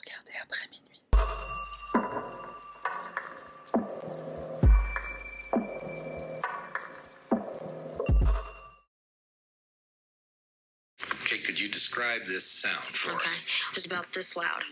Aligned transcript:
regarder 0.00 0.32
après 0.42 0.66
minuit. 0.70 1.00
Okay, 11.24 11.38
could 11.38 11.58
you 11.58 11.68
describe 11.68 12.22
this 12.26 12.44
sound 12.50 12.96
for 12.96 13.12
Okay. 13.12 13.24
us? 13.24 13.30
It 13.70 13.74
was 13.74 13.86
about 13.86 14.12
this 14.12 14.36
loud. 14.36 14.64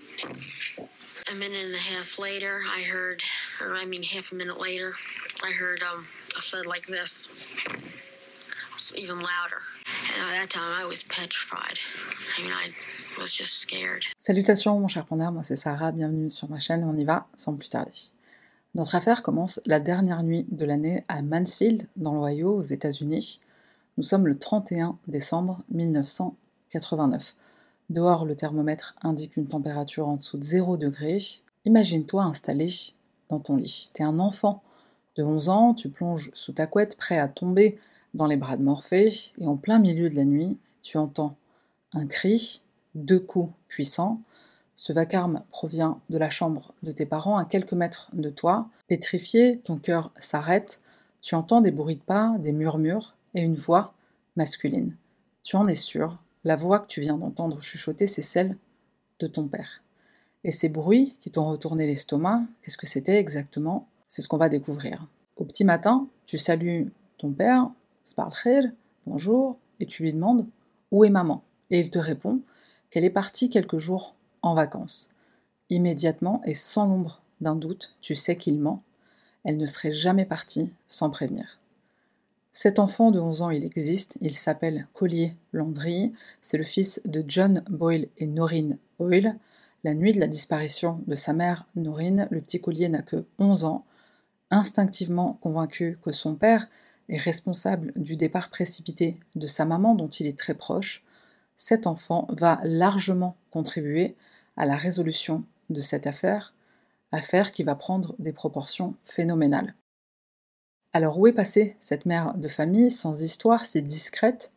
A 1.30 1.34
minute 1.34 1.64
and 1.66 1.74
a 1.74 1.79
half 1.79 2.18
later, 2.18 2.62
I 2.66 2.82
heard, 2.82 3.22
or 3.60 3.74
I 3.76 3.84
mean, 3.84 4.02
half 4.02 4.32
a 4.32 4.34
minute 4.34 4.58
later, 4.58 4.95
I 5.42 5.52
heard 5.52 5.82
um, 5.82 6.06
a 6.36 6.40
thud 6.40 6.66
like 6.66 6.86
this. 6.86 7.29
It 7.66 8.74
was 8.74 8.95
even 8.96 9.20
louder. 9.20 9.62
Salutations 14.18 14.80
mon 14.80 14.89
cher 14.89 15.05
panda, 15.05 15.30
moi 15.30 15.43
c'est 15.45 15.55
Sarah, 15.55 15.93
bienvenue 15.93 16.30
sur 16.30 16.50
ma 16.50 16.59
chaîne, 16.59 16.82
on 16.85 16.96
y 16.96 17.05
va 17.05 17.29
sans 17.35 17.54
plus 17.54 17.71
tarder. 17.71 17.93
Notre 18.75 18.96
affaire 18.96 19.23
commence 19.23 19.61
la 19.64 19.79
dernière 19.79 20.25
nuit 20.25 20.45
de 20.50 20.64
l'année 20.64 21.04
à 21.09 21.23
Mansfield, 21.23 21.86
dans 21.96 22.14
l'Ohio, 22.14 22.57
aux 22.57 22.62
États-Unis. 22.62 23.40
Nous 23.96 24.03
sommes 24.03 24.26
le 24.26 24.39
31 24.39 24.99
décembre 25.07 25.62
1989. 25.71 27.37
Dehors, 27.90 28.26
le 28.26 28.35
thermomètre 28.35 28.95
indique 29.03 29.37
une 29.37 29.46
température 29.46 30.09
en 30.09 30.17
dessous 30.17 30.37
de 30.37 30.45
0 30.45 30.76
degré. 30.76 31.18
Imagine-toi 31.64 32.25
installé 32.25 32.70
dans 33.28 33.39
ton 33.39 33.56
lit. 33.56 33.91
T'es 33.95 34.03
un 34.03 34.19
enfant 34.19 34.62
de 35.17 35.23
11 35.23 35.48
ans, 35.48 35.75
tu 35.75 35.89
plonges 35.89 36.31
sous 36.34 36.53
ta 36.53 36.67
couette, 36.67 36.97
prêt 36.97 37.19
à 37.19 37.28
tomber 37.28 37.78
dans 38.19 38.27
les 38.27 38.36
bras 38.36 38.56
de 38.56 38.64
Morphée, 38.64 39.33
et 39.39 39.47
en 39.47 39.56
plein 39.56 39.78
milieu 39.78 40.08
de 40.08 40.17
la 40.17 40.25
nuit, 40.25 40.59
tu 40.83 40.98
entends 40.98 41.36
un 41.95 42.05
cri, 42.05 42.62
deux 42.97 43.20
coups 43.20 43.53
puissants. 43.69 44.20
Ce 44.75 44.92
vacarme 44.92 45.45
provient 45.50 46.00
de 46.11 46.19
la 46.19 46.28
chambre 46.28 46.75
de 46.83 46.91
tes 46.91 47.06
parents 47.06 47.39
à 47.39 47.45
quelques 47.45 47.75
mètres 47.75 48.11
de 48.12 48.28
toi. 48.28 48.69
Pétrifié, 48.89 49.59
ton 49.59 49.77
cœur 49.77 50.11
s'arrête. 50.17 50.81
Tu 51.20 51.37
entends 51.37 51.61
des 51.61 51.70
bruits 51.70 51.95
de 51.95 52.01
pas, 52.01 52.34
des 52.41 52.51
murmures 52.51 53.15
et 53.34 53.41
une 53.41 53.55
voix 53.55 53.95
masculine. 54.35 54.97
Tu 55.45 55.55
en 55.55 55.69
es 55.69 55.77
sûr, 55.77 56.19
la 56.42 56.57
voix 56.57 56.81
que 56.81 56.89
tu 56.89 57.01
viens 57.01 57.19
d'entendre 57.19 57.61
chuchoter, 57.61 58.09
c'est 58.09 58.23
celle 58.23 58.57
de 59.20 59.29
ton 59.29 59.47
père. 59.47 59.81
Et 60.42 60.51
ces 60.51 60.69
bruits 60.69 61.17
qui 61.20 61.31
t'ont 61.31 61.48
retourné 61.48 61.87
l'estomac, 61.87 62.42
qu'est-ce 62.62 62.77
que 62.77 62.87
c'était 62.87 63.19
exactement? 63.19 63.87
C'est 64.09 64.23
ce 64.23 64.29
qu'on 64.29 64.39
va 64.39 64.48
découvrir. 64.48 65.07
Au 65.37 65.45
petit 65.45 65.64
matin, 65.64 66.09
tu 66.27 66.37
salues 66.37 66.92
ton 67.17 67.31
père, 67.31 67.70
Bonjour, 69.06 69.59
et 69.81 69.87
tu 69.87 70.03
lui 70.03 70.12
demandes 70.12 70.47
où 70.91 71.05
est 71.05 71.11
maman? 71.11 71.42
Et 71.70 71.81
il 71.81 71.91
te 71.91 71.98
répond 71.98 72.41
qu'elle 72.91 73.05
est 73.05 73.11
partie 73.11 73.51
quelques 73.51 73.78
jours 73.78 74.14
en 74.41 74.55
vacances. 74.55 75.11
Immédiatement 75.69 76.41
et 76.47 76.55
sans 76.55 76.86
l'ombre 76.86 77.20
d'un 77.41 77.55
doute, 77.55 77.97
tu 78.01 78.14
sais 78.14 78.36
qu'il 78.36 78.59
ment. 78.59 78.83
Elle 79.45 79.59
ne 79.59 79.67
serait 79.67 79.92
jamais 79.92 80.25
partie 80.25 80.70
sans 80.86 81.11
prévenir. 81.11 81.59
Cet 82.51 82.79
enfant 82.79 83.11
de 83.11 83.20
11 83.20 83.42
ans, 83.42 83.51
il 83.51 83.64
existe, 83.64 84.17
il 84.23 84.36
s'appelle 84.36 84.86
Collier 84.95 85.36
Landry, 85.53 86.12
c'est 86.41 86.59
le 86.59 86.64
fils 86.64 87.03
de 87.05 87.23
John 87.29 87.62
Boyle 87.69 88.09
et 88.17 88.27
Noreen 88.27 88.79
Boyle. 88.98 89.36
La 89.84 89.95
nuit 89.95 90.12
de 90.12 90.20
la 90.20 90.29
disparition 90.29 91.03
de 91.06 91.14
sa 91.14 91.34
mère, 91.34 91.67
Noreen, 91.77 92.27
le 92.31 92.41
petit 92.41 92.61
Collier 92.61 92.89
n'a 92.89 93.03
que 93.03 93.27
11 93.39 93.64
ans. 93.64 93.84
Instinctivement 94.51 95.39
convaincu 95.42 95.98
que 96.03 96.11
son 96.11 96.34
père 96.34 96.69
responsable 97.17 97.92
du 97.97 98.17
départ 98.17 98.51
précipité 98.51 99.19
de 99.34 99.47
sa 99.47 99.64
maman 99.64 99.95
dont 99.95 100.09
il 100.09 100.27
est 100.27 100.39
très 100.39 100.55
proche, 100.55 101.05
cet 101.56 101.87
enfant 101.87 102.28
va 102.31 102.61
largement 102.64 103.37
contribuer 103.51 104.14
à 104.56 104.67
la 104.67 104.77
résolution 104.77 105.45
de 105.70 105.81
cette 105.81 106.06
affaire, 106.06 106.55
affaire 107.12 107.53
qui 107.53 107.62
va 107.62 107.75
prendre 107.75 108.14
des 108.19 108.33
proportions 108.33 108.95
phénoménales. 109.05 109.75
Alors 110.92 111.19
où 111.19 111.27
est 111.27 111.33
passée 111.33 111.77
cette 111.81 112.06
mère 112.06 112.34
de 112.36 112.48
famille 112.48 112.91
sans 112.91 113.23
histoire, 113.23 113.64
si 113.64 113.83
discrète? 113.83 114.52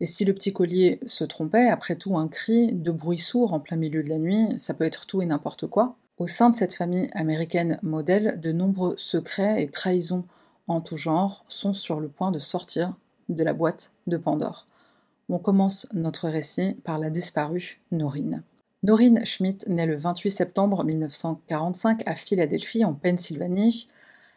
Et 0.00 0.06
si 0.06 0.24
le 0.24 0.34
petit 0.34 0.52
collier 0.52 1.00
se 1.06 1.24
trompait, 1.24 1.68
après 1.68 1.96
tout 1.96 2.16
un 2.16 2.28
cri, 2.28 2.72
de 2.72 2.90
bruit 2.90 3.18
sourd 3.18 3.52
en 3.52 3.60
plein 3.60 3.76
milieu 3.76 4.02
de 4.02 4.08
la 4.08 4.18
nuit, 4.18 4.48
ça 4.58 4.74
peut 4.74 4.84
être 4.84 5.06
tout 5.06 5.22
et 5.22 5.26
n'importe 5.26 5.66
quoi? 5.66 5.96
Au 6.18 6.26
sein 6.26 6.50
de 6.50 6.56
cette 6.56 6.74
famille 6.74 7.10
américaine 7.12 7.78
modèle, 7.82 8.40
de 8.40 8.52
nombreux 8.52 8.94
secrets 8.98 9.62
et 9.62 9.68
trahisons 9.68 10.24
en 10.68 10.80
tout 10.80 10.96
genre 10.96 11.44
sont 11.48 11.74
sur 11.74 12.00
le 12.00 12.08
point 12.08 12.30
de 12.30 12.38
sortir 12.38 12.94
de 13.28 13.44
la 13.44 13.54
boîte 13.54 13.92
de 14.06 14.16
Pandore. 14.16 14.66
On 15.28 15.38
commence 15.38 15.86
notre 15.92 16.28
récit 16.28 16.74
par 16.84 16.98
la 16.98 17.10
disparue 17.10 17.80
Noreen. 17.90 18.42
Noreen 18.82 19.24
Schmidt 19.24 19.66
naît 19.68 19.86
le 19.86 19.96
28 19.96 20.30
septembre 20.30 20.84
1945 20.84 22.02
à 22.06 22.14
Philadelphie, 22.14 22.84
en 22.84 22.92
Pennsylvanie. 22.92 23.88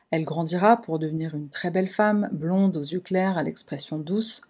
Elle 0.09 0.23
grandira 0.23 0.81
pour 0.81 0.99
devenir 0.99 1.35
une 1.35 1.49
très 1.49 1.69
belle 1.69 1.89
femme, 1.89 2.29
blonde 2.31 2.77
aux 2.77 2.81
yeux 2.81 3.01
clairs, 3.01 3.37
à 3.37 3.43
l'expression 3.43 3.97
douce. 3.97 4.41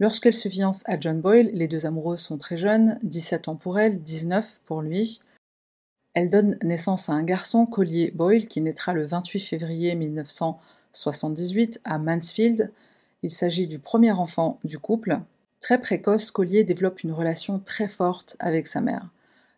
Lorsqu'elle 0.00 0.34
se 0.34 0.48
fiance 0.48 0.82
à 0.86 0.98
John 0.98 1.20
Boyle, 1.20 1.50
les 1.52 1.68
deux 1.68 1.84
amoureux 1.84 2.16
sont 2.16 2.38
très 2.38 2.56
jeunes, 2.56 2.98
17 3.02 3.48
ans 3.48 3.56
pour 3.56 3.78
elle, 3.78 4.02
19 4.02 4.60
pour 4.64 4.80
lui. 4.80 5.20
Elle 6.14 6.30
donne 6.30 6.56
naissance 6.62 7.10
à 7.10 7.12
un 7.12 7.22
garçon, 7.22 7.66
Collier 7.66 8.10
Boyle, 8.14 8.48
qui 8.48 8.62
naîtra 8.62 8.94
le 8.94 9.04
28 9.04 9.40
février 9.40 9.94
1978 10.96 11.80
à 11.84 11.98
Mansfield. 11.98 12.72
Il 13.22 13.30
s'agit 13.30 13.66
du 13.66 13.78
premier 13.78 14.12
enfant 14.12 14.58
du 14.64 14.78
couple. 14.78 15.20
Très 15.60 15.78
précoce, 15.78 16.30
Collier 16.30 16.64
développe 16.64 17.02
une 17.02 17.12
relation 17.12 17.58
très 17.58 17.86
forte 17.86 18.36
avec 18.38 18.66
sa 18.66 18.80
mère. 18.80 19.10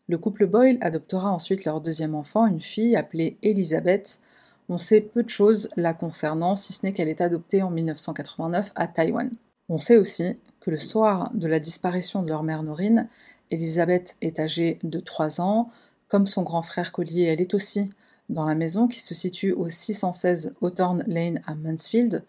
Le 0.09 0.19
couple 0.19 0.47
Boyle 0.47 0.79
adoptera 0.81 1.31
ensuite 1.31 1.65
leur 1.65 1.81
deuxième 1.81 2.17
enfant, 2.17 2.47
une 2.47 2.61
fille 2.61 2.97
appelée 2.97 3.37
Elizabeth. 3.43 4.21
On 4.69 4.79
sait 4.79 5.01
peu 5.01 5.23
de 5.23 5.29
choses 5.29 5.69
la 5.77 5.95
concernant, 5.95 6.57
si 6.57 6.73
ce 6.73 6.85
n'est 6.85 6.93
qu'elle 6.93 7.09
est 7.09 7.21
adoptée 7.21 7.63
en 7.63 7.71
1989 7.71 8.73
à 8.75 8.89
Taïwan. 8.89 9.31
On 9.69 9.79
sait 9.79 9.97
aussi 9.97 10.39
que 10.61 10.71
le 10.71 10.77
soir 10.77 11.31
de 11.35 11.47
la 11.47 11.61
disparition 11.61 12.23
de 12.23 12.29
leur 12.29 12.43
mère 12.43 12.65
Noreen, 12.65 13.09
Elizabeth 13.51 14.17
est 14.23 14.41
âgée 14.41 14.79
de 14.83 14.99
3 14.99 15.41
ans. 15.41 15.71
Comme 16.09 16.27
son 16.27 16.43
grand 16.43 16.63
frère 16.63 16.91
Collier, 16.91 17.25
elle 17.25 17.41
est 17.41 17.55
aussi 17.55 17.91
dans 18.29 18.47
la 18.47 18.55
maison 18.55 18.89
qui 18.89 19.01
se 19.01 19.15
situe 19.15 19.53
au 19.53 19.69
616 19.69 20.55
Hawthorne 20.61 21.05
Lane 21.07 21.41
à 21.47 21.55
Mansfield, 21.55 22.25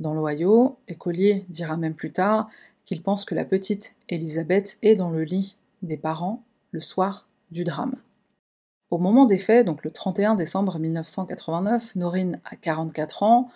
dans 0.00 0.14
l'Ohio, 0.14 0.78
et 0.88 0.94
Collier 0.96 1.44
dira 1.48 1.76
même 1.76 1.94
plus 1.94 2.12
tard 2.12 2.48
qu'il 2.84 3.02
pense 3.02 3.24
que 3.24 3.34
la 3.34 3.44
petite 3.44 3.94
Elizabeth 4.08 4.78
est 4.82 4.94
dans 4.94 5.10
le 5.10 5.22
lit 5.22 5.56
des 5.82 5.96
parents 5.96 6.42
le 6.72 6.80
soir 6.80 7.28
du 7.50 7.64
drame. 7.64 7.96
Au 8.90 8.98
moment 8.98 9.24
des 9.24 9.38
faits, 9.38 9.66
donc 9.66 9.84
le 9.84 9.90
31 9.90 10.34
décembre 10.34 10.78
1989, 10.78 11.96
Noreen 11.96 12.40
a 12.44 12.56
44 12.56 13.22
ans, 13.22 13.48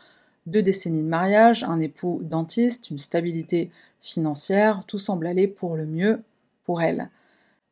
deux 0.46 0.62
décennies 0.62 1.02
de 1.02 1.08
mariage, 1.08 1.64
un 1.64 1.80
époux 1.80 2.20
dentiste, 2.22 2.90
une 2.90 2.98
stabilité 2.98 3.70
financière, 4.00 4.84
tout 4.86 4.98
semble 4.98 5.26
aller 5.26 5.48
pour 5.48 5.76
le 5.76 5.86
mieux 5.86 6.22
pour 6.62 6.80
elle. 6.80 7.10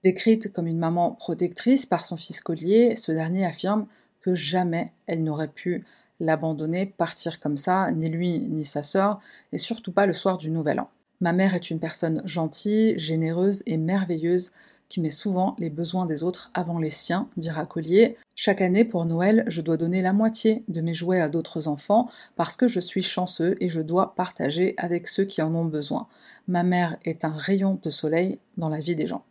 Décrite 0.03 0.53
comme 0.53 0.67
une 0.67 0.79
maman 0.79 1.13
protectrice 1.13 1.87
par 1.87 2.05
son 2.05 2.17
fils 2.17 2.41
Collier, 2.41 2.97
ce 2.97 3.13
dernier 3.13 3.47
affirme 3.47 3.87
jamais 4.33 4.93
elle 5.07 5.25
n'aurait 5.25 5.49
pu 5.49 5.85
l'abandonner, 6.21 6.87
partir 6.87 7.41
comme 7.41 7.57
ça, 7.57 7.91
ni 7.91 8.09
lui 8.09 8.39
ni 8.39 8.65
sa 8.65 8.83
sœur, 8.83 9.21
et 9.53 9.59
surtout 9.59 9.93
pas 9.93 10.07
le 10.07 10.12
soir 10.12 10.39
du 10.39 10.51
Nouvel 10.51 10.81
An. 10.81 10.89
Ma 11.21 11.33
mère 11.33 11.55
est 11.55 11.71
une 11.71 11.81
personne 11.81 12.23
gentille, 12.25 12.99
généreuse 12.99 13.63
et 13.67 13.77
merveilleuse 13.77 14.53
qui 14.89 15.01
met 15.01 15.11
souvent 15.11 15.57
les 15.59 15.71
besoins 15.71 16.07
des 16.07 16.23
autres 16.23 16.51
avant 16.55 16.79
les 16.79 16.91
siens, 16.91 17.29
dira 17.37 17.67
Collier. 17.67 18.17
Chaque 18.34 18.61
année 18.61 18.84
pour 18.84 19.07
Noël, 19.07 19.45
je 19.49 19.61
dois 19.61 19.77
donner 19.77 20.03
la 20.03 20.13
moitié 20.13 20.65
de 20.69 20.81
mes 20.81 20.95
jouets 20.95 21.21
à 21.21 21.29
d'autres 21.29 21.69
enfants 21.69 22.09
parce 22.37 22.57
que 22.57 22.69
je 22.69 22.81
suis 22.81 23.03
chanceux 23.03 23.57
et 23.61 23.69
je 23.69 23.81
dois 23.81 24.15
partager 24.15 24.75
avec 24.77 25.09
ceux 25.09 25.25
qui 25.25 25.43
en 25.43 25.55
ont 25.55 25.65
besoin. 25.65 26.07
Ma 26.47 26.63
mère 26.63 26.97
est 27.05 27.25
un 27.25 27.33
rayon 27.33 27.79
de 27.83 27.91
soleil 27.91 28.39
dans 28.57 28.69
la 28.69 28.79
vie 28.79 28.95
des 28.95 29.07
gens. 29.07 29.25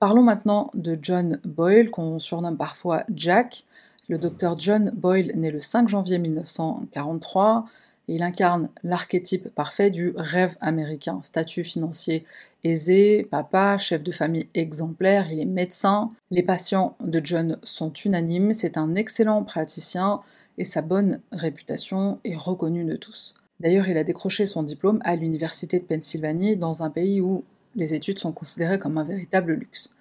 Parlons 0.00 0.22
maintenant 0.22 0.70
de 0.74 0.98
John 1.00 1.38
Boyle, 1.44 1.90
qu'on 1.90 2.18
surnomme 2.18 2.56
parfois 2.56 3.04
Jack. 3.14 3.64
Le 4.08 4.18
docteur 4.18 4.58
John 4.58 4.90
Boyle 4.94 5.32
naît 5.34 5.50
le 5.50 5.60
5 5.60 5.88
janvier 5.88 6.18
1943 6.18 7.64
et 8.08 8.16
il 8.16 8.22
incarne 8.22 8.68
l'archétype 8.82 9.48
parfait 9.48 9.90
du 9.90 10.12
rêve 10.16 10.56
américain. 10.60 11.20
Statut 11.22 11.64
financier 11.64 12.24
aisé, 12.64 13.26
papa, 13.30 13.78
chef 13.78 14.02
de 14.02 14.10
famille 14.10 14.48
exemplaire, 14.52 15.32
il 15.32 15.40
est 15.40 15.46
médecin. 15.46 16.10
Les 16.30 16.42
patients 16.42 16.96
de 17.00 17.20
John 17.24 17.56
sont 17.62 17.92
unanimes, 17.92 18.52
c'est 18.52 18.76
un 18.76 18.94
excellent 18.94 19.42
praticien 19.42 20.20
et 20.58 20.64
sa 20.64 20.82
bonne 20.82 21.20
réputation 21.32 22.18
est 22.24 22.36
reconnue 22.36 22.84
de 22.84 22.96
tous. 22.96 23.32
D'ailleurs, 23.60 23.88
il 23.88 23.96
a 23.96 24.04
décroché 24.04 24.44
son 24.44 24.62
diplôme 24.62 25.00
à 25.04 25.16
l'Université 25.16 25.78
de 25.78 25.84
Pennsylvanie 25.84 26.56
dans 26.56 26.82
un 26.82 26.90
pays 26.90 27.22
où 27.22 27.44
les 27.74 27.94
études 27.94 28.18
sont 28.18 28.32
considérées 28.32 28.78
comme 28.78 28.98
un 28.98 29.04
véritable 29.04 29.54
luxe. 29.54 29.93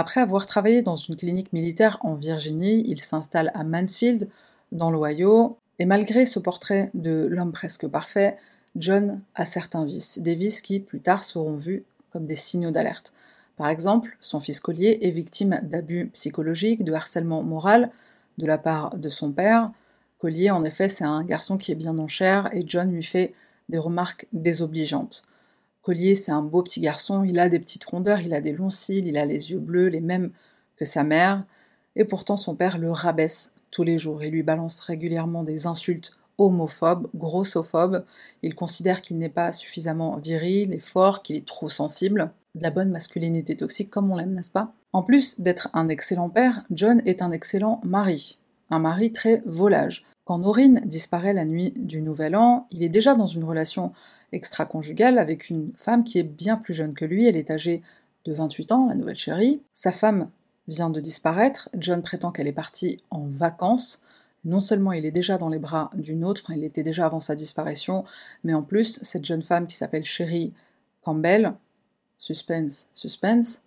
Après 0.00 0.20
avoir 0.20 0.46
travaillé 0.46 0.82
dans 0.82 0.94
une 0.94 1.16
clinique 1.16 1.52
militaire 1.52 1.98
en 2.02 2.14
Virginie, 2.14 2.84
il 2.86 3.02
s'installe 3.02 3.50
à 3.52 3.64
Mansfield, 3.64 4.28
dans 4.70 4.92
l'Ohio, 4.92 5.58
et 5.80 5.86
malgré 5.86 6.24
ce 6.24 6.38
portrait 6.38 6.92
de 6.94 7.26
l'homme 7.28 7.50
presque 7.50 7.88
parfait, 7.88 8.36
John 8.76 9.20
a 9.34 9.44
certains 9.44 9.84
vices, 9.84 10.20
des 10.20 10.36
vices 10.36 10.62
qui 10.62 10.78
plus 10.78 11.00
tard 11.00 11.24
seront 11.24 11.56
vus 11.56 11.82
comme 12.12 12.26
des 12.26 12.36
signaux 12.36 12.70
d'alerte. 12.70 13.12
Par 13.56 13.66
exemple, 13.70 14.16
son 14.20 14.38
fils 14.38 14.60
Collier 14.60 15.00
est 15.02 15.10
victime 15.10 15.58
d'abus 15.64 16.10
psychologiques, 16.14 16.84
de 16.84 16.92
harcèlement 16.92 17.42
moral 17.42 17.90
de 18.38 18.46
la 18.46 18.56
part 18.56 18.96
de 18.96 19.08
son 19.08 19.32
père. 19.32 19.72
Collier, 20.20 20.52
en 20.52 20.62
effet, 20.62 20.86
c'est 20.86 21.02
un 21.02 21.24
garçon 21.24 21.58
qui 21.58 21.72
est 21.72 21.74
bien 21.74 21.98
en 21.98 22.06
chair 22.06 22.50
et 22.52 22.62
John 22.64 22.92
lui 22.92 23.02
fait 23.02 23.34
des 23.68 23.78
remarques 23.78 24.28
désobligeantes. 24.32 25.24
Collier, 25.82 26.14
c'est 26.14 26.32
un 26.32 26.42
beau 26.42 26.62
petit 26.62 26.80
garçon, 26.80 27.24
il 27.24 27.38
a 27.38 27.48
des 27.48 27.58
petites 27.58 27.84
rondeurs, 27.84 28.20
il 28.20 28.34
a 28.34 28.40
des 28.40 28.52
longs 28.52 28.70
cils, 28.70 29.06
il 29.06 29.16
a 29.16 29.24
les 29.24 29.52
yeux 29.52 29.58
bleus, 29.58 29.88
les 29.88 30.00
mêmes 30.00 30.32
que 30.76 30.84
sa 30.84 31.04
mère, 31.04 31.44
et 31.96 32.04
pourtant 32.04 32.36
son 32.36 32.54
père 32.54 32.78
le 32.78 32.90
rabaisse 32.90 33.52
tous 33.70 33.82
les 33.82 33.98
jours 33.98 34.22
et 34.22 34.30
lui 34.30 34.42
balance 34.42 34.80
régulièrement 34.80 35.44
des 35.44 35.66
insultes 35.66 36.12
homophobes, 36.38 37.08
grossophobes. 37.14 38.04
Il 38.42 38.54
considère 38.54 39.02
qu'il 39.02 39.18
n'est 39.18 39.28
pas 39.28 39.52
suffisamment 39.52 40.16
viril 40.18 40.72
et 40.72 40.80
fort, 40.80 41.22
qu'il 41.22 41.36
est 41.36 41.46
trop 41.46 41.68
sensible. 41.68 42.30
De 42.54 42.62
la 42.62 42.70
bonne 42.70 42.90
masculinité 42.90 43.56
toxique 43.56 43.90
comme 43.90 44.10
on 44.10 44.16
l'aime, 44.16 44.34
n'est-ce 44.34 44.50
pas? 44.50 44.72
En 44.92 45.02
plus 45.02 45.40
d'être 45.40 45.68
un 45.74 45.88
excellent 45.88 46.30
père, 46.30 46.64
John 46.70 47.02
est 47.04 47.22
un 47.22 47.32
excellent 47.32 47.80
mari. 47.84 48.38
Un 48.70 48.78
mari 48.78 49.12
très 49.12 49.42
volage. 49.44 50.06
Quand 50.28 50.40
Norine 50.40 50.82
disparaît 50.84 51.32
la 51.32 51.46
nuit 51.46 51.72
du 51.74 52.02
Nouvel 52.02 52.36
An, 52.36 52.66
il 52.70 52.82
est 52.82 52.90
déjà 52.90 53.14
dans 53.14 53.26
une 53.26 53.44
relation 53.44 53.94
extra-conjugale 54.32 55.18
avec 55.18 55.48
une 55.48 55.72
femme 55.74 56.04
qui 56.04 56.18
est 56.18 56.22
bien 56.22 56.58
plus 56.58 56.74
jeune 56.74 56.92
que 56.92 57.06
lui. 57.06 57.24
Elle 57.24 57.38
est 57.38 57.50
âgée 57.50 57.80
de 58.26 58.34
28 58.34 58.72
ans, 58.72 58.88
la 58.88 58.94
nouvelle 58.94 59.16
chérie. 59.16 59.62
Sa 59.72 59.90
femme 59.90 60.28
vient 60.66 60.90
de 60.90 61.00
disparaître. 61.00 61.70
John 61.78 62.02
prétend 62.02 62.30
qu'elle 62.30 62.46
est 62.46 62.52
partie 62.52 62.98
en 63.08 63.24
vacances. 63.24 64.02
Non 64.44 64.60
seulement 64.60 64.92
il 64.92 65.06
est 65.06 65.12
déjà 65.12 65.38
dans 65.38 65.48
les 65.48 65.58
bras 65.58 65.88
d'une 65.94 66.26
autre, 66.26 66.42
enfin 66.44 66.58
il 66.58 66.64
était 66.64 66.82
déjà 66.82 67.06
avant 67.06 67.20
sa 67.20 67.34
disparition, 67.34 68.04
mais 68.44 68.52
en 68.52 68.62
plus, 68.62 68.98
cette 69.00 69.24
jeune 69.24 69.40
femme 69.40 69.66
qui 69.66 69.76
s'appelle 69.76 70.04
Sherry 70.04 70.52
Campbell, 71.00 71.54
suspense, 72.18 72.88
suspense, 72.92 73.62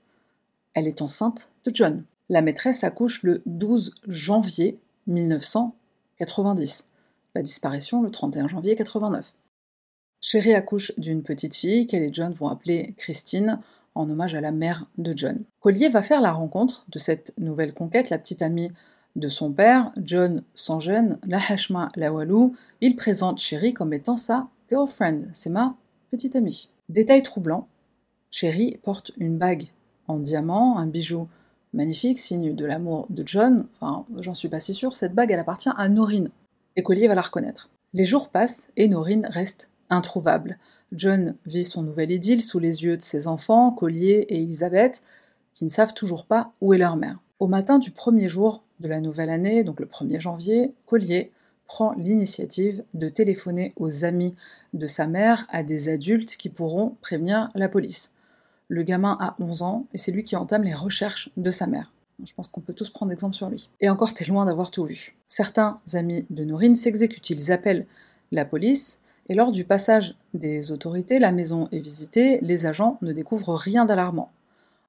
elle 0.76 0.88
est 0.88 1.02
enceinte 1.02 1.54
de 1.66 1.72
John. 1.74 2.04
La 2.30 2.44
maîtresse 2.44 2.84
accouche 2.84 3.24
le 3.24 3.42
12 3.48 3.96
janvier 4.08 4.78
1990. 6.22 6.88
La 7.34 7.42
disparition 7.42 8.02
le 8.02 8.12
31 8.12 8.48
janvier 8.48 8.76
89. 8.76 9.34
Sherry 10.20 10.54
accouche 10.54 10.92
d'une 10.98 11.24
petite 11.24 11.56
fille 11.56 11.88
qu'elle 11.88 12.04
et 12.04 12.14
John 12.14 12.34
vont 12.34 12.50
appeler 12.50 12.94
Christine 12.98 13.60
en 13.96 14.10
hommage 14.10 14.36
à 14.36 14.42
la 14.42 14.52
mère 14.52 14.86
de 14.98 15.14
John. 15.16 15.44
Collier 15.60 15.90
va 15.90 16.02
faire 16.02 16.22
la 16.22 16.32
rencontre 16.32 16.86
de 16.90 17.00
cette 17.00 17.34
nouvelle 17.38 17.74
conquête, 17.74 18.10
la 18.10 18.20
petite 18.20 18.42
amie 18.42 18.72
de 19.16 19.28
son 19.28 19.52
père, 19.52 19.92
John 19.98 20.44
sans 20.54 20.80
gêne, 20.80 21.18
la 21.26 21.40
Hashma 21.50 21.90
Lawalou, 21.96 22.56
il 22.82 22.96
présente 22.96 23.40
Sherry 23.40 23.74
comme 23.74 23.94
étant 23.94 24.16
sa 24.16 24.48
girlfriend, 24.70 25.28
c'est 25.34 25.50
ma 25.50 25.76
petite 26.12 26.36
amie. 26.36 26.70
Détail 26.88 27.24
troublant, 27.24 27.68
Sherry 28.30 28.78
porte 28.84 29.12
une 29.18 29.38
bague 29.38 29.68
en 30.08 30.20
diamant, 30.20 30.78
un 30.78 30.88
bijou 30.88 31.28
magnifique, 31.74 32.20
signe 32.20 32.54
de 32.54 32.66
l'amour 32.66 33.08
de 33.10 33.24
John, 33.26 33.68
enfin 33.80 34.06
j'en 34.20 34.34
suis 34.34 34.50
pas 34.50 34.60
si 34.60 34.74
sûre, 34.74 34.96
cette 34.96 35.14
bague 35.14 35.32
elle 35.32 35.40
appartient 35.40 35.70
à 35.76 35.90
Norine, 35.90 36.30
et 36.76 36.84
Collier 36.84 37.08
va 37.08 37.16
la 37.16 37.22
reconnaître. 37.22 37.70
Les 37.94 38.06
jours 38.06 38.30
passent 38.30 38.72
et 38.78 38.88
Norine 38.88 39.28
reste 39.30 39.70
introuvable. 39.90 40.58
John 40.92 41.36
vit 41.46 41.64
son 41.64 41.84
nouvel 41.84 42.12
idylle 42.12 42.42
sous 42.42 42.60
les 42.60 42.84
yeux 42.84 42.98
de 42.98 43.02
ses 43.02 43.28
enfants, 43.28 43.72
Collier 43.72 44.26
et 44.30 44.42
Elisabeth, 44.42 45.02
qui 45.54 45.66
ne 45.66 45.70
savent 45.70 45.94
toujours 45.94 46.26
pas 46.26 46.52
où 46.62 46.74
est 46.74 46.78
leur 46.78 46.98
mère. 46.98 47.20
Au 47.40 47.48
matin 47.48 47.80
du 47.80 47.92
premier 47.92 48.30
jour 48.30 48.64
de 48.80 48.88
la 48.88 49.02
nouvelle 49.02 49.30
année, 49.30 49.64
donc 49.64 49.80
le 49.80 49.86
1er 49.86 50.20
janvier, 50.20 50.74
Collier 50.86 51.32
prend 51.66 51.94
l'initiative 51.94 52.84
de 52.94 53.10
téléphoner 53.10 53.74
aux 53.78 54.04
amis 54.04 54.36
de 54.74 54.88
sa 54.88 55.08
mère, 55.08 55.46
à 55.50 55.64
des 55.64 55.90
adultes 55.90 56.36
qui 56.36 56.50
pourront 56.50 56.98
prévenir 57.02 57.50
la 57.56 57.70
police. 57.70 58.12
Le 58.72 58.84
gamin 58.84 59.18
a 59.20 59.36
11 59.38 59.64
ans 59.64 59.86
et 59.94 59.98
c'est 59.98 60.14
lui 60.14 60.24
qui 60.24 60.38
entame 60.38 60.64
les 60.64 60.74
recherches 60.74 61.30
de 61.36 61.52
sa 61.52 61.68
mère. 61.68 61.92
Je 62.24 62.34
pense 62.34 62.48
qu'on 62.48 62.62
peut 62.62 62.72
tous 62.72 62.90
prendre 62.90 63.12
exemple 63.12 63.36
sur 63.36 63.50
lui. 63.50 63.70
Et 63.82 63.90
encore, 63.90 64.14
t'es 64.14 64.24
loin 64.24 64.46
d'avoir 64.46 64.72
tout 64.72 64.86
vu. 64.86 65.18
Certains 65.28 65.82
amis 65.92 66.26
de 66.30 66.46
Norine 66.46 66.76
s'exécutent, 66.76 67.32
ils 67.32 67.52
appellent 67.52 67.86
la 68.32 68.46
police, 68.46 69.02
et 69.28 69.34
lors 69.34 69.52
du 69.52 69.66
passage 69.66 70.16
des 70.34 70.72
autorités, 70.72 71.20
la 71.20 71.34
maison 71.34 71.68
est 71.74 71.82
visitée, 71.82 72.40
les 72.42 72.66
agents 72.66 72.98
ne 73.02 73.12
découvrent 73.12 73.56
rien 73.56 73.84
d'alarmant. 73.84 74.32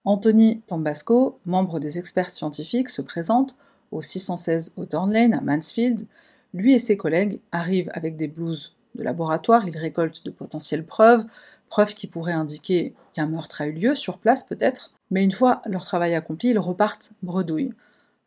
Anthony 0.05 0.61
Tambasco, 0.69 1.41
membre 1.45 1.81
des 1.81 1.99
experts 1.99 2.31
scientifiques, 2.31 2.89
se 2.89 3.03
présente 3.03 3.57
au 3.91 4.01
616 4.01 4.75
Hawthorne 4.79 5.13
Lane 5.13 5.35
à 5.35 5.41
Mansfield. 5.41 6.07
Lui 6.55 6.73
et 6.75 6.79
ses 6.79 6.97
collègues 6.97 7.41
arrivent 7.51 7.91
avec 7.95 8.17
des 8.17 8.29
blouses 8.29 8.77
de 8.95 9.03
laboratoire, 9.03 9.67
ils 9.67 9.77
récoltent 9.77 10.25
de 10.25 10.31
potentielles 10.31 10.85
preuves, 10.85 11.25
preuves 11.73 11.95
qui 11.95 12.07
pourraient 12.07 12.33
indiquer 12.35 12.93
qu'un 13.15 13.27
meurtre 13.27 13.63
a 13.63 13.67
eu 13.67 13.73
lieu 13.73 13.95
sur 13.95 14.19
place 14.19 14.45
peut-être, 14.45 14.93
mais 15.11 15.25
une 15.25 15.33
fois 15.33 15.63
leur 15.65 15.85
travail 15.85 16.15
accompli, 16.15 16.51
ils 16.51 16.59
repartent 16.59 17.13
bredouille. 17.23 17.73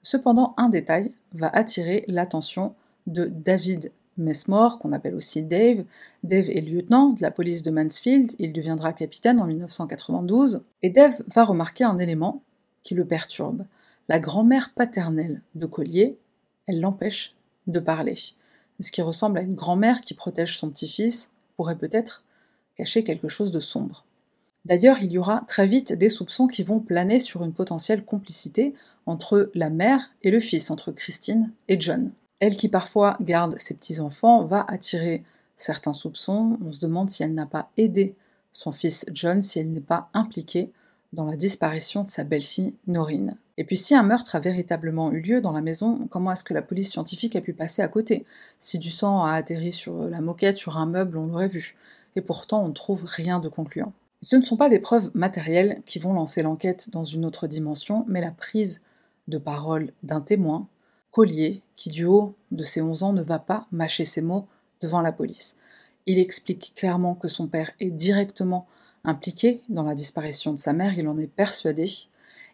Cependant, 0.01 0.56
un 0.57 0.68
détail 0.68 1.12
va 1.33 1.50
attirer 1.50 2.06
l'attention 2.07 2.74
de 3.06 3.25
David 3.25 3.92
Messmore, 4.18 4.80
qu'on 4.80 4.94
appelle 4.94 5.13
aussi 5.13 5.44
Dave. 5.44 5.86
Dave 6.24 6.50
est 6.50 6.62
lieutenant 6.62 7.09
de 7.09 7.21
la 7.21 7.30
police 7.30 7.62
de 7.62 7.69
Mansfield, 7.69 8.31
il 8.39 8.51
deviendra 8.51 8.94
capitaine 8.94 9.39
en 9.39 9.45
1992, 9.45 10.63
et 10.81 10.89
Dave 10.89 11.21
va 11.27 11.44
remarquer 11.44 11.83
un 11.83 12.00
élément 12.00 12.41
qui 12.81 12.95
le 12.95 13.06
perturbe. 13.06 13.63
La 14.09 14.18
grand-mère 14.18 14.74
paternelle 14.74 15.44
de 15.53 15.68
Collier, 15.68 16.18
elle 16.65 16.81
l'empêche 16.81 17.36
de 17.68 17.80
parler. 17.80 18.15
Ce 18.80 18.91
qui 18.91 19.03
ressemble 19.03 19.38
à 19.38 19.44
une 19.44 19.53
grand-mère 19.53 20.01
qui 20.01 20.15
protège 20.15 20.57
son 20.57 20.71
petit-fils 20.71 21.31
pourrait 21.57 21.77
peut-être 21.77 22.25
cacher 22.75 23.04
quelque 23.04 23.27
chose 23.27 23.51
de 23.51 23.60
sombre. 23.60 24.06
D'ailleurs, 24.66 24.98
il 25.01 25.12
y 25.12 25.18
aura 25.18 25.44
très 25.48 25.68
vite 25.68 25.94
des 25.94 26.10
soupçons 26.10 26.48
qui 26.48 26.63
vont 26.63 26.80
planer 26.80 27.19
sur 27.19 27.44
une 27.44 27.54
potentielle 27.54 28.04
complicité 28.04 28.74
entre 29.06 29.51
la 29.54 29.69
mère 29.69 30.12
et 30.24 30.31
le 30.31 30.39
fils, 30.39 30.72
entre 30.72 30.92
Christine 30.92 31.51
et 31.68 31.80
John. 31.80 32.12
Elle 32.39 32.57
qui 32.57 32.68
parfois 32.68 33.18
garde 33.22 33.57
ses 33.60 33.75
petits-enfants 33.75 34.45
va 34.45 34.66
attirer 34.68 35.24
certains 35.56 35.94
soupçons. 35.94 36.57
On 36.66 36.74
se 36.74 36.80
demande 36.80 37.10
si 37.10 37.24
elle 37.24 37.33
n'a 37.33 37.45
pas 37.45 37.69
aidé 37.77 38.16
son 38.51 38.72
fils 38.72 39.06
John, 39.13 39.42
si 39.42 39.60
elle 39.60 39.72
n'est 39.72 39.81
pas 39.81 40.10
impliquée 40.13 40.72
dans 41.13 41.25
la 41.25 41.36
disparition 41.36 42.04
de 42.04 42.10
sa 42.10 42.24
belle-fille 42.24 42.74
Norine. 42.88 43.38
Et 43.57 43.63
puis 43.63 43.77
si 43.77 43.95
un 43.95 44.04
meurtre 44.04 44.36
a 44.36 44.39
véritablement 44.39 45.12
eu 45.12 45.22
lieu 45.22 45.42
dans 45.42 45.54
la 45.54 45.62
maison, 45.62 46.07
comment 46.10 46.31
est-ce 46.31 46.44
que 46.44 46.54
la 46.54 46.62
police 46.62 46.92
scientifique 46.92 47.36
a 47.36 47.42
pu 47.42 47.54
passer 47.54 47.81
à 47.81 47.88
côté? 47.88 48.25
Si 48.60 48.80
du 48.80 48.92
sang 48.92 49.24
a 49.24 49.33
atterri 49.33 49.72
sur 49.72 50.10
la 50.10 50.19
moquette, 50.19 50.57
sur 50.57 50.77
un 50.77 50.86
meuble, 50.86 51.18
on 51.18 51.27
l'aurait 51.27 51.48
vu. 51.48 51.75
Et 52.15 52.21
pourtant, 52.21 52.63
on 52.63 52.69
ne 52.69 52.73
trouve 52.73 53.06
rien 53.06 53.39
de 53.39 53.50
concluant. 53.50 53.94
Ce 54.21 54.35
ne 54.35 54.44
sont 54.44 54.57
pas 54.57 54.69
des 54.69 54.79
preuves 54.79 55.12
matérielles 55.13 55.81
qui 55.85 56.00
vont 56.00 56.13
lancer 56.13 56.41
l'enquête 56.41 56.89
dans 56.91 57.03
une 57.03 57.25
autre 57.25 57.47
dimension, 57.47 58.06
mais 58.07 58.21
la 58.21 58.31
prise 58.31 58.81
de 59.27 59.38
parole 59.38 59.91
d'un 60.03 60.21
témoin 60.21 60.67
Collier, 61.12 61.62
qui 61.77 61.89
du 61.89 62.03
haut 62.03 62.36
de 62.51 62.65
ses 62.65 62.81
11 62.81 63.03
ans 63.03 63.13
ne 63.13 63.22
va 63.22 63.39
pas 63.39 63.67
mâcher 63.72 64.03
ses 64.03 64.22
mots 64.22 64.48
devant 64.81 65.00
la 65.00 65.13
police. 65.13 65.55
Il 66.05 66.19
explique 66.19 66.74
clairement 66.75 67.15
que 67.15 67.29
son 67.29 67.48
père 67.48 67.72
est 67.79 67.89
directement 67.89 68.67
impliqué 69.05 69.62
dans 69.69 69.84
la 69.84 69.95
disparition 69.95 70.51
de 70.51 70.57
sa 70.57 70.74
mère, 70.74 70.98
il 70.98 71.07
en 71.07 71.17
est 71.17 71.27
persuadé, 71.27 71.86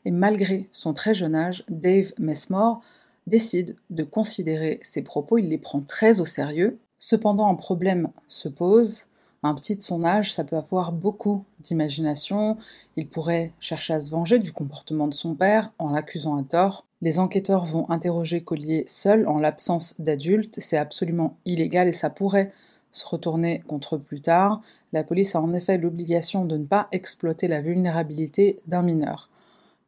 et 0.05 0.11
malgré 0.11 0.69
son 0.71 0.93
très 0.93 1.15
jeune 1.15 1.33
âge, 1.33 1.63
Dave 1.69 2.13
Messmore 2.19 2.81
décide 3.27 3.75
de 3.89 4.03
considérer 4.03 4.79
ses 4.83 5.01
propos, 5.01 5.37
il 5.37 5.49
les 5.49 5.57
prend 5.57 5.79
très 5.79 6.19
au 6.19 6.25
sérieux. 6.25 6.79
Cependant, 6.99 7.47
un 7.49 7.55
problème 7.55 8.09
se 8.27 8.47
pose, 8.47 9.07
un 9.43 9.55
petit 9.55 9.75
de 9.75 9.81
son 9.81 10.03
âge, 10.03 10.33
ça 10.33 10.43
peut 10.43 10.55
avoir 10.55 10.91
beaucoup 10.91 11.45
d'imagination. 11.59 12.57
Il 12.95 13.07
pourrait 13.07 13.53
chercher 13.59 13.93
à 13.93 13.99
se 13.99 14.11
venger 14.11 14.37
du 14.37 14.51
comportement 14.51 15.07
de 15.07 15.13
son 15.13 15.33
père 15.33 15.71
en 15.79 15.89
l'accusant 15.89 16.37
à 16.37 16.43
tort. 16.43 16.85
Les 17.01 17.17
enquêteurs 17.17 17.65
vont 17.65 17.89
interroger 17.89 18.43
Collier 18.43 18.83
seul 18.87 19.27
en 19.27 19.39
l'absence 19.39 19.95
d'adultes. 19.97 20.59
C'est 20.59 20.77
absolument 20.77 21.37
illégal 21.45 21.87
et 21.87 21.91
ça 21.93 22.11
pourrait 22.11 22.51
se 22.91 23.05
retourner 23.07 23.63
contre 23.67 23.97
plus 23.97 24.21
tard. 24.21 24.61
La 24.93 25.03
police 25.03 25.35
a 25.35 25.41
en 25.41 25.53
effet 25.53 25.77
l'obligation 25.79 26.45
de 26.45 26.57
ne 26.57 26.65
pas 26.65 26.87
exploiter 26.91 27.47
la 27.47 27.61
vulnérabilité 27.61 28.59
d'un 28.67 28.83
mineur. 28.83 29.29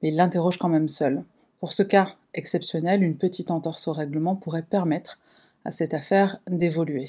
Mais 0.01 0.09
il 0.09 0.15
l'interroge 0.15 0.57
quand 0.57 0.69
même 0.69 0.89
seul. 0.89 1.23
Pour 1.59 1.73
ce 1.73 1.83
cas 1.83 2.15
exceptionnel, 2.33 3.03
une 3.03 3.17
petite 3.17 3.51
entorse 3.51 3.87
au 3.87 3.93
règlement 3.93 4.35
pourrait 4.35 4.63
permettre 4.63 5.19
à 5.65 5.71
cette 5.71 5.93
affaire 5.93 6.39
d'évoluer. 6.49 7.05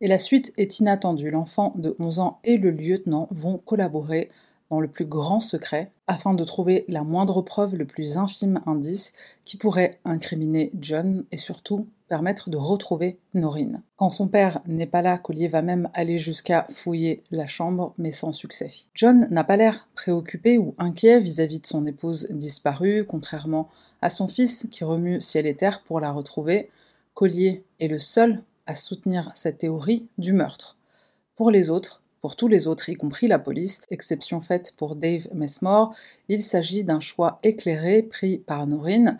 Et 0.00 0.08
la 0.08 0.18
suite 0.18 0.52
est 0.56 0.80
inattendue. 0.80 1.30
L'enfant 1.30 1.72
de 1.76 1.96
11 1.98 2.18
ans 2.18 2.38
et 2.44 2.56
le 2.56 2.70
lieutenant 2.70 3.28
vont 3.30 3.58
collaborer 3.58 4.30
dans 4.70 4.80
le 4.80 4.88
plus 4.88 5.06
grand 5.06 5.40
secret 5.40 5.92
afin 6.06 6.34
de 6.34 6.44
trouver 6.44 6.84
la 6.88 7.04
moindre 7.04 7.42
preuve, 7.42 7.76
le 7.76 7.86
plus 7.86 8.18
infime 8.18 8.60
indice 8.66 9.12
qui 9.44 9.56
pourrait 9.56 10.00
incriminer 10.04 10.72
John 10.80 11.24
et 11.30 11.36
surtout 11.36 11.86
permettre 12.08 12.50
de 12.50 12.56
retrouver 12.56 13.18
Norine. 13.32 13.82
Quand 13.96 14.10
son 14.10 14.28
père 14.28 14.60
n'est 14.66 14.86
pas 14.86 15.02
là, 15.02 15.16
Collier 15.16 15.48
va 15.48 15.62
même 15.62 15.88
aller 15.94 16.18
jusqu'à 16.18 16.66
fouiller 16.70 17.22
la 17.30 17.46
chambre, 17.46 17.94
mais 17.98 18.12
sans 18.12 18.32
succès. 18.32 18.70
John 18.94 19.26
n'a 19.30 19.44
pas 19.44 19.56
l'air 19.56 19.88
préoccupé 19.94 20.58
ou 20.58 20.74
inquiet 20.78 21.20
vis-à-vis 21.20 21.60
de 21.60 21.66
son 21.66 21.86
épouse 21.86 22.26
disparue, 22.30 23.04
contrairement 23.06 23.68
à 24.02 24.10
son 24.10 24.28
fils 24.28 24.68
qui 24.70 24.84
remue 24.84 25.20
ciel 25.20 25.46
et 25.46 25.56
terre 25.56 25.82
pour 25.82 26.00
la 26.00 26.12
retrouver. 26.12 26.70
Collier 27.14 27.64
est 27.80 27.88
le 27.88 27.98
seul 27.98 28.42
à 28.66 28.74
soutenir 28.74 29.30
cette 29.34 29.58
théorie 29.58 30.08
du 30.18 30.32
meurtre. 30.32 30.76
Pour 31.36 31.50
les 31.50 31.70
autres, 31.70 32.02
Pour 32.24 32.36
tous 32.36 32.48
les 32.48 32.68
autres, 32.68 32.88
y 32.88 32.94
compris 32.94 33.28
la 33.28 33.38
police, 33.38 33.82
exception 33.90 34.40
faite 34.40 34.72
pour 34.78 34.96
Dave 34.96 35.28
Messmore, 35.34 35.94
il 36.30 36.42
s'agit 36.42 36.82
d'un 36.82 36.98
choix 36.98 37.38
éclairé 37.42 38.02
pris 38.02 38.38
par 38.38 38.66
Noreen. 38.66 39.18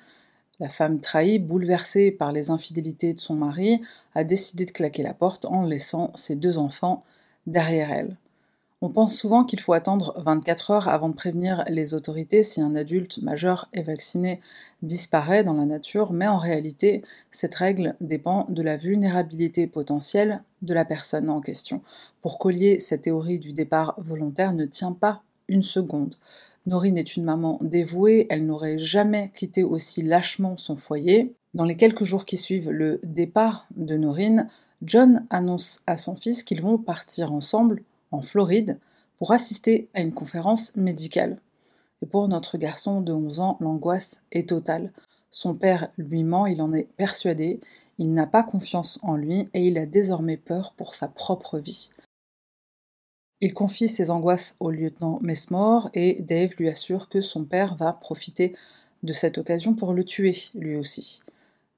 La 0.59 0.71
femme 0.71 1.03
trahie, 1.03 1.39
bouleversée 1.39 2.11
par 2.11 2.33
les 2.33 2.49
infidélités 2.49 3.13
de 3.13 3.21
son 3.21 3.35
mari, 3.35 3.83
a 4.15 4.25
décidé 4.25 4.65
de 4.65 4.71
claquer 4.71 5.03
la 5.03 5.13
porte 5.13 5.45
en 5.45 5.67
laissant 5.67 6.13
ses 6.15 6.35
deux 6.35 6.57
enfants 6.57 7.05
derrière 7.47 7.93
elle. 7.93 8.17
On 8.85 8.91
pense 8.91 9.17
souvent 9.17 9.45
qu'il 9.45 9.61
faut 9.61 9.73
attendre 9.73 10.13
24 10.27 10.71
heures 10.71 10.89
avant 10.89 11.09
de 11.09 11.15
prévenir 11.15 11.65
les 11.71 11.95
autorités 11.95 12.43
si 12.43 12.61
un 12.61 12.75
adulte 12.75 13.17
majeur 13.23 13.67
et 13.73 13.83
vacciné 13.83 14.41
disparaît 14.83 15.43
dans 15.43 15.55
la 15.55 15.65
nature, 15.65 16.13
mais 16.13 16.27
en 16.27 16.37
réalité, 16.37 17.01
cette 17.31 17.55
règle 17.55 17.97
dépend 18.03 18.45
de 18.51 18.61
la 18.61 18.77
vulnérabilité 18.77 19.67
potentielle 19.67 20.43
de 20.61 20.75
la 20.75 20.85
personne 20.85 21.31
en 21.31 21.41
question. 21.41 21.81
Pour 22.21 22.39
Collier, 22.39 22.79
cette 22.79 23.01
théorie 23.01 23.39
du 23.39 23.55
départ 23.55 23.95
volontaire 23.97 24.53
ne 24.53 24.67
tient 24.67 24.93
pas 24.93 25.23
une 25.49 25.63
seconde. 25.63 26.17
Norine 26.67 26.99
est 26.99 27.17
une 27.17 27.25
maman 27.25 27.57
dévouée, 27.63 28.27
elle 28.29 28.45
n'aurait 28.45 28.77
jamais 28.77 29.33
quitté 29.35 29.63
aussi 29.63 30.03
lâchement 30.03 30.59
son 30.59 30.77
foyer. 30.77 31.33
Dans 31.55 31.65
les 31.65 31.77
quelques 31.77 32.05
jours 32.05 32.27
qui 32.27 32.37
suivent 32.37 32.71
le 32.71 33.01
départ 33.03 33.67
de 33.77 33.97
Norine, 33.97 34.51
John 34.83 35.25
annonce 35.31 35.81
à 35.87 35.97
son 35.97 36.17
fils 36.17 36.43
qu'ils 36.43 36.61
vont 36.61 36.77
partir 36.77 37.33
ensemble 37.33 37.83
en 38.15 38.23
Floride 38.23 38.79
pour 39.19 39.33
assister 39.33 39.89
à 39.95 40.01
une 40.01 40.13
conférence 40.13 40.75
médicale. 40.77 41.39
Et 42.03 42.07
pour 42.07 42.29
notre 42.29 42.59
garçon 42.59 43.01
de 43.01 43.13
11 43.13 43.41
ans, 43.41 43.57
l'angoisse 43.61 44.23
est 44.33 44.49
totale. 44.49 44.93
Son 45.31 45.55
père 45.55 45.89
lui 45.99 46.23
ment, 46.23 46.47
il 46.47 46.63
en 46.63 46.73
est 46.73 46.89
persuadé, 46.97 47.61
il 47.99 48.13
n'a 48.13 48.27
pas 48.27 48.43
confiance 48.43 48.99
en 49.03 49.17
lui 49.17 49.49
et 49.53 49.67
il 49.67 49.79
a 49.79 49.87
désormais 49.87 50.37
peur 50.37 50.73
pour 50.77 50.95
sa 50.95 51.09
propre 51.09 51.59
vie. 51.59 51.91
Il 53.41 53.53
confie 53.53 53.89
ses 53.89 54.11
angoisses 54.11 54.57
au 54.61 54.71
lieutenant 54.71 55.19
Messmore 55.21 55.91
et 55.93 56.21
Dave 56.23 56.55
lui 56.59 56.69
assure 56.69 57.09
que 57.09 57.21
son 57.21 57.45
père 57.45 57.75
va 57.75 57.93
profiter 57.93 58.55
de 59.03 59.13
cette 59.13 59.39
occasion 59.39 59.75
pour 59.75 59.93
le 59.93 60.05
tuer, 60.05 60.37
lui 60.55 60.77
aussi. 60.77 61.23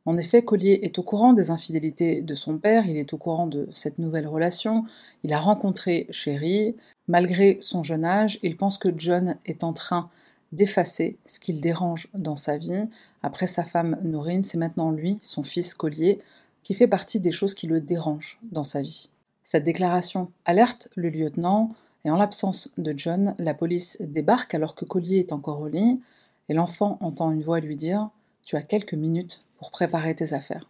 En 0.07 0.17
effet, 0.17 0.43
Collier 0.43 0.79
est 0.83 1.01
au 1.01 1.03
courant 1.03 1.33
des 1.33 1.51
infidélités 1.51 2.23
de 2.23 2.35
son 2.37 2.59
père, 2.59 2.87
il 2.87 2.97
est 2.97 3.13
au 3.13 3.19
courant 3.19 3.49
de 3.49 3.69
cette 3.75 3.99
nouvelle 3.99 4.29
relation, 4.29 4.85
il 5.25 5.33
a 5.33 5.41
rencontré 5.41 6.07
Sherry. 6.11 6.77
Malgré 7.09 7.59
son 7.61 7.83
jeune 7.83 8.05
âge, 8.05 8.39
il 8.45 8.57
pense 8.57 8.79
que 8.79 8.89
John 8.97 9.37
est 9.47 9.65
en 9.65 9.73
train 9.73 10.09
d'effacer 10.53 11.17
ce 11.25 11.41
qu'il 11.41 11.61
dérange 11.61 12.09
dans 12.15 12.37
sa 12.37 12.57
vie. 12.57 12.89
Après 13.25 13.49
sa 13.49 13.65
femme 13.65 13.99
Norine, 14.05 14.45
c'est 14.45 14.59
maintenant 14.59 14.93
lui, 14.93 15.19
son 15.21 15.43
fils 15.43 15.75
Collier, 15.75 16.21
qui 16.63 16.75
fait 16.75 16.87
partie 16.87 17.19
des 17.19 17.33
choses 17.33 17.55
qui 17.55 17.67
le 17.67 17.81
dérangent 17.81 18.39
dans 18.53 18.65
sa 18.65 18.83
vie. 18.83 19.11
Cette 19.43 19.65
déclaration 19.65 20.31
alerte 20.45 20.89
le 20.95 21.11
lieutenant, 21.11 21.69
et 22.05 22.11
en 22.11 22.17
l'absence 22.17 22.71
de 22.79 22.95
John, 22.97 23.35
la 23.39 23.55
police 23.55 23.99
débarque 24.01 24.55
alors 24.55 24.77
que 24.77 24.85
Collier 24.85 25.19
est 25.19 25.33
encore 25.33 25.61
au 25.61 25.69
lit, 25.69 26.01
et 26.49 26.55
l'enfant 26.55 26.97
entend 27.01 27.33
une 27.33 27.43
voix 27.43 27.59
lui 27.59 27.77
dire 27.77 28.11
Tu 28.45 28.55
as 28.55 28.63
quelques 28.63 28.95
minutes 28.95 29.43
pour 29.59 29.71
préparer 29.71 30.15
tes 30.15 30.33
affaires. 30.33 30.69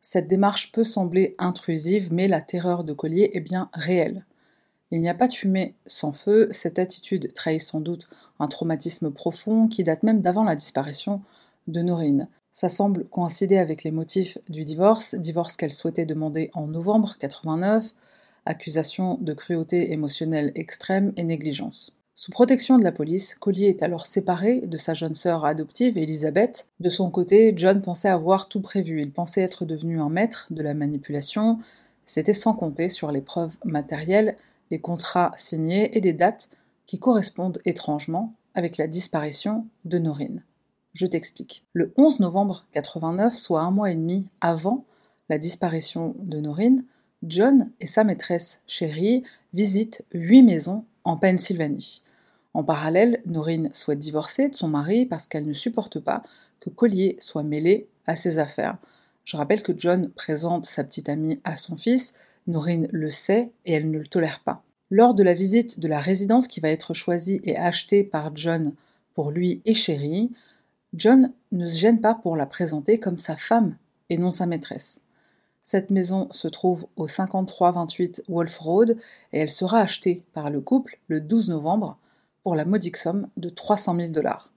Cette 0.00 0.28
démarche 0.28 0.70
peut 0.72 0.84
sembler 0.84 1.34
intrusive, 1.38 2.12
mais 2.12 2.28
la 2.28 2.42
terreur 2.42 2.84
de 2.84 2.92
Collier 2.92 3.30
est 3.32 3.40
bien 3.40 3.70
réelle. 3.72 4.26
Il 4.90 5.00
n'y 5.00 5.08
a 5.08 5.14
pas 5.14 5.28
de 5.28 5.32
fumée 5.32 5.74
sans 5.86 6.12
feu, 6.12 6.48
cette 6.50 6.78
attitude 6.78 7.32
trahit 7.32 7.62
sans 7.62 7.80
doute 7.80 8.08
un 8.38 8.46
traumatisme 8.46 9.10
profond 9.10 9.66
qui 9.66 9.82
date 9.82 10.02
même 10.02 10.20
d'avant 10.20 10.44
la 10.44 10.56
disparition 10.56 11.22
de 11.68 11.80
Norine. 11.80 12.28
Ça 12.50 12.68
semble 12.68 13.06
coïncider 13.06 13.56
avec 13.56 13.82
les 13.82 13.90
motifs 13.90 14.36
du 14.48 14.66
divorce, 14.66 15.14
divorce 15.14 15.56
qu'elle 15.56 15.72
souhaitait 15.72 16.06
demander 16.06 16.50
en 16.52 16.66
novembre 16.66 17.16
89, 17.18 17.94
accusation 18.44 19.16
de 19.22 19.32
cruauté 19.32 19.92
émotionnelle 19.92 20.52
extrême 20.54 21.14
et 21.16 21.24
négligence. 21.24 21.93
Sous 22.16 22.30
protection 22.30 22.76
de 22.76 22.84
la 22.84 22.92
police, 22.92 23.34
Collier 23.34 23.66
est 23.66 23.82
alors 23.82 24.06
séparé 24.06 24.60
de 24.60 24.76
sa 24.76 24.94
jeune 24.94 25.16
sœur 25.16 25.44
adoptive, 25.44 25.98
Elisabeth. 25.98 26.68
De 26.78 26.88
son 26.88 27.10
côté, 27.10 27.52
John 27.56 27.82
pensait 27.82 28.08
avoir 28.08 28.48
tout 28.48 28.60
prévu. 28.60 29.02
Il 29.02 29.10
pensait 29.10 29.42
être 29.42 29.64
devenu 29.64 30.00
un 30.00 30.08
maître 30.10 30.46
de 30.50 30.62
la 30.62 30.74
manipulation. 30.74 31.58
C'était 32.04 32.32
sans 32.32 32.54
compter 32.54 32.88
sur 32.88 33.10
les 33.10 33.20
preuves 33.20 33.56
matérielles, 33.64 34.36
les 34.70 34.78
contrats 34.78 35.32
signés 35.36 35.96
et 35.98 36.00
des 36.00 36.12
dates 36.12 36.50
qui 36.86 37.00
correspondent 37.00 37.58
étrangement 37.64 38.32
avec 38.54 38.76
la 38.76 38.86
disparition 38.86 39.66
de 39.84 39.98
Norine. 39.98 40.44
Je 40.92 41.06
t'explique. 41.06 41.64
Le 41.72 41.92
11 41.96 42.20
novembre 42.20 42.64
89, 42.74 43.36
soit 43.36 43.62
un 43.62 43.72
mois 43.72 43.90
et 43.90 43.96
demi 43.96 44.28
avant 44.40 44.84
la 45.28 45.38
disparition 45.38 46.14
de 46.20 46.38
Norine, 46.38 46.84
John 47.24 47.72
et 47.80 47.88
sa 47.88 48.04
maîtresse 48.04 48.62
chérie 48.68 49.24
visitent 49.52 50.04
huit 50.12 50.42
maisons 50.42 50.84
en 51.04 51.16
Pennsylvanie. 51.16 52.02
En 52.54 52.64
parallèle, 52.64 53.20
Norine 53.26 53.70
souhaite 53.72 53.98
divorcer 53.98 54.48
de 54.48 54.54
son 54.54 54.68
mari 54.68 55.06
parce 55.06 55.26
qu'elle 55.26 55.46
ne 55.46 55.52
supporte 55.52 56.00
pas 56.00 56.22
que 56.60 56.70
Collier 56.70 57.16
soit 57.18 57.42
mêlé 57.42 57.88
à 58.06 58.16
ses 58.16 58.38
affaires. 58.38 58.78
Je 59.24 59.36
rappelle 59.36 59.62
que 59.62 59.72
John 59.76 60.10
présente 60.10 60.66
sa 60.66 60.84
petite 60.84 61.08
amie 61.08 61.40
à 61.44 61.56
son 61.56 61.76
fils, 61.76 62.14
Norine 62.46 62.88
le 62.92 63.10
sait 63.10 63.52
et 63.64 63.72
elle 63.72 63.90
ne 63.90 63.98
le 63.98 64.06
tolère 64.06 64.40
pas. 64.40 64.62
Lors 64.90 65.14
de 65.14 65.22
la 65.22 65.34
visite 65.34 65.80
de 65.80 65.88
la 65.88 65.98
résidence 65.98 66.46
qui 66.46 66.60
va 66.60 66.68
être 66.68 66.94
choisie 66.94 67.40
et 67.44 67.56
achetée 67.56 68.04
par 68.04 68.36
John 68.36 68.74
pour 69.14 69.30
lui 69.30 69.62
et 69.64 69.74
Chérie, 69.74 70.30
John 70.92 71.32
ne 71.52 71.66
se 71.66 71.78
gêne 71.78 72.00
pas 72.00 72.14
pour 72.14 72.36
la 72.36 72.46
présenter 72.46 72.98
comme 72.98 73.18
sa 73.18 73.34
femme 73.34 73.76
et 74.10 74.18
non 74.18 74.30
sa 74.30 74.46
maîtresse. 74.46 75.00
Cette 75.66 75.90
maison 75.90 76.28
se 76.30 76.46
trouve 76.46 76.86
au 76.96 77.06
5328 77.06 78.24
Wolf 78.28 78.58
Road 78.58 78.98
et 79.32 79.38
elle 79.38 79.50
sera 79.50 79.80
achetée 79.80 80.22
par 80.34 80.50
le 80.50 80.60
couple 80.60 80.98
le 81.08 81.22
12 81.22 81.48
novembre 81.48 81.96
pour 82.42 82.54
la 82.54 82.66
modique 82.66 82.98
somme 82.98 83.28
de 83.38 83.48
300 83.48 83.96
000 83.96 84.08
dollars. 84.10 84.52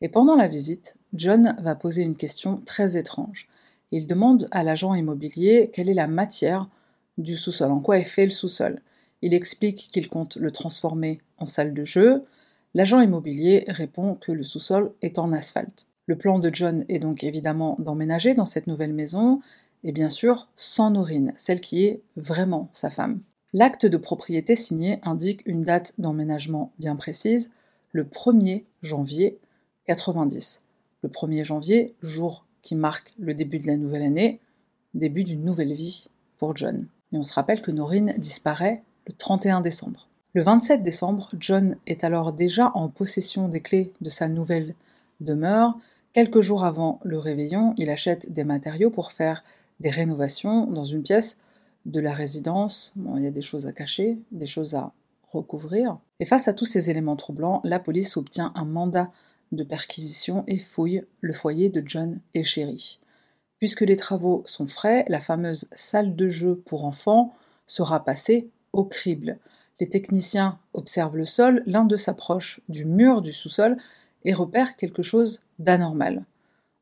Et 0.00 0.08
pendant 0.08 0.34
la 0.34 0.48
visite, 0.48 0.96
John 1.12 1.54
va 1.60 1.74
poser 1.74 2.04
une 2.04 2.16
question 2.16 2.62
très 2.64 2.96
étrange. 2.96 3.48
Il 3.92 4.06
demande 4.06 4.48
à 4.50 4.64
l'agent 4.64 4.94
immobilier 4.94 5.70
quelle 5.74 5.90
est 5.90 5.94
la 5.94 6.06
matière 6.06 6.70
du 7.18 7.36
sous-sol, 7.36 7.70
en 7.70 7.80
quoi 7.80 7.98
est 7.98 8.04
fait 8.04 8.24
le 8.24 8.30
sous-sol. 8.30 8.80
Il 9.20 9.34
explique 9.34 9.88
qu'il 9.92 10.08
compte 10.08 10.36
le 10.36 10.50
transformer 10.50 11.18
en 11.36 11.44
salle 11.44 11.74
de 11.74 11.84
jeu. 11.84 12.24
L'agent 12.72 13.02
immobilier 13.02 13.66
répond 13.68 14.14
que 14.14 14.32
le 14.32 14.42
sous-sol 14.42 14.90
est 15.02 15.18
en 15.18 15.34
asphalte. 15.34 15.86
Le 16.06 16.16
plan 16.16 16.38
de 16.38 16.50
John 16.50 16.84
est 16.88 17.00
donc 17.00 17.24
évidemment 17.24 17.76
d'emménager 17.78 18.32
dans 18.32 18.44
cette 18.46 18.68
nouvelle 18.68 18.94
maison 18.94 19.40
et 19.86 19.92
bien 19.92 20.10
sûr 20.10 20.48
sans 20.56 20.90
Norine, 20.90 21.32
celle 21.36 21.60
qui 21.60 21.84
est 21.84 22.02
vraiment 22.16 22.68
sa 22.72 22.90
femme. 22.90 23.20
L'acte 23.54 23.86
de 23.86 23.96
propriété 23.96 24.54
signé 24.56 24.98
indique 25.04 25.40
une 25.46 25.62
date 25.62 25.94
d'emménagement 25.96 26.72
bien 26.78 26.96
précise, 26.96 27.52
le 27.92 28.04
1er 28.04 28.64
janvier 28.82 29.38
90. 29.86 30.62
Le 31.02 31.08
1er 31.08 31.44
janvier, 31.44 31.94
jour 32.02 32.44
qui 32.62 32.74
marque 32.74 33.14
le 33.18 33.32
début 33.32 33.60
de 33.60 33.68
la 33.68 33.76
nouvelle 33.76 34.02
année, 34.02 34.40
début 34.92 35.22
d'une 35.22 35.44
nouvelle 35.44 35.72
vie 35.72 36.08
pour 36.36 36.56
John. 36.56 36.88
Et 37.12 37.16
on 37.16 37.22
se 37.22 37.32
rappelle 37.32 37.62
que 37.62 37.70
Norine 37.70 38.12
disparaît 38.18 38.82
le 39.06 39.12
31 39.12 39.60
décembre. 39.60 40.08
Le 40.34 40.42
27 40.42 40.82
décembre, 40.82 41.30
John 41.38 41.76
est 41.86 42.02
alors 42.02 42.32
déjà 42.32 42.72
en 42.74 42.88
possession 42.88 43.48
des 43.48 43.60
clés 43.60 43.92
de 44.00 44.10
sa 44.10 44.28
nouvelle 44.28 44.74
demeure. 45.20 45.78
Quelques 46.12 46.40
jours 46.40 46.64
avant 46.64 47.00
le 47.04 47.18
réveillon, 47.18 47.72
il 47.78 47.88
achète 47.88 48.32
des 48.32 48.44
matériaux 48.44 48.90
pour 48.90 49.12
faire 49.12 49.44
des 49.80 49.90
rénovations 49.90 50.66
dans 50.66 50.84
une 50.84 51.02
pièce 51.02 51.38
de 51.84 52.00
la 52.00 52.12
résidence. 52.12 52.92
il 53.16 53.22
y 53.22 53.26
a 53.26 53.30
des 53.30 53.42
choses 53.42 53.66
à 53.66 53.72
cacher, 53.72 54.18
des 54.32 54.46
choses 54.46 54.74
à 54.74 54.92
recouvrir. 55.28 55.98
Et 56.20 56.24
face 56.24 56.48
à 56.48 56.54
tous 56.54 56.66
ces 56.66 56.90
éléments 56.90 57.16
troublants, 57.16 57.60
la 57.64 57.78
police 57.78 58.16
obtient 58.16 58.52
un 58.54 58.64
mandat 58.64 59.10
de 59.52 59.62
perquisition 59.62 60.44
et 60.46 60.58
fouille 60.58 61.04
le 61.20 61.32
foyer 61.32 61.70
de 61.70 61.82
John 61.84 62.20
et 62.34 62.44
Sherry. 62.44 63.00
Puisque 63.58 63.82
les 63.82 63.96
travaux 63.96 64.42
sont 64.46 64.66
frais, 64.66 65.04
la 65.08 65.20
fameuse 65.20 65.68
salle 65.72 66.16
de 66.16 66.28
jeu 66.28 66.56
pour 66.66 66.84
enfants 66.84 67.34
sera 67.66 68.04
passée 68.04 68.50
au 68.72 68.84
crible. 68.84 69.38
Les 69.80 69.88
techniciens 69.88 70.58
observent 70.74 71.16
le 71.16 71.24
sol, 71.24 71.62
l'un 71.66 71.84
d'eux 71.84 71.96
s'approche 71.96 72.60
du 72.68 72.84
mur 72.84 73.22
du 73.22 73.32
sous-sol 73.32 73.76
et 74.24 74.32
repère 74.32 74.76
quelque 74.76 75.02
chose 75.02 75.42
d'anormal. 75.58 76.24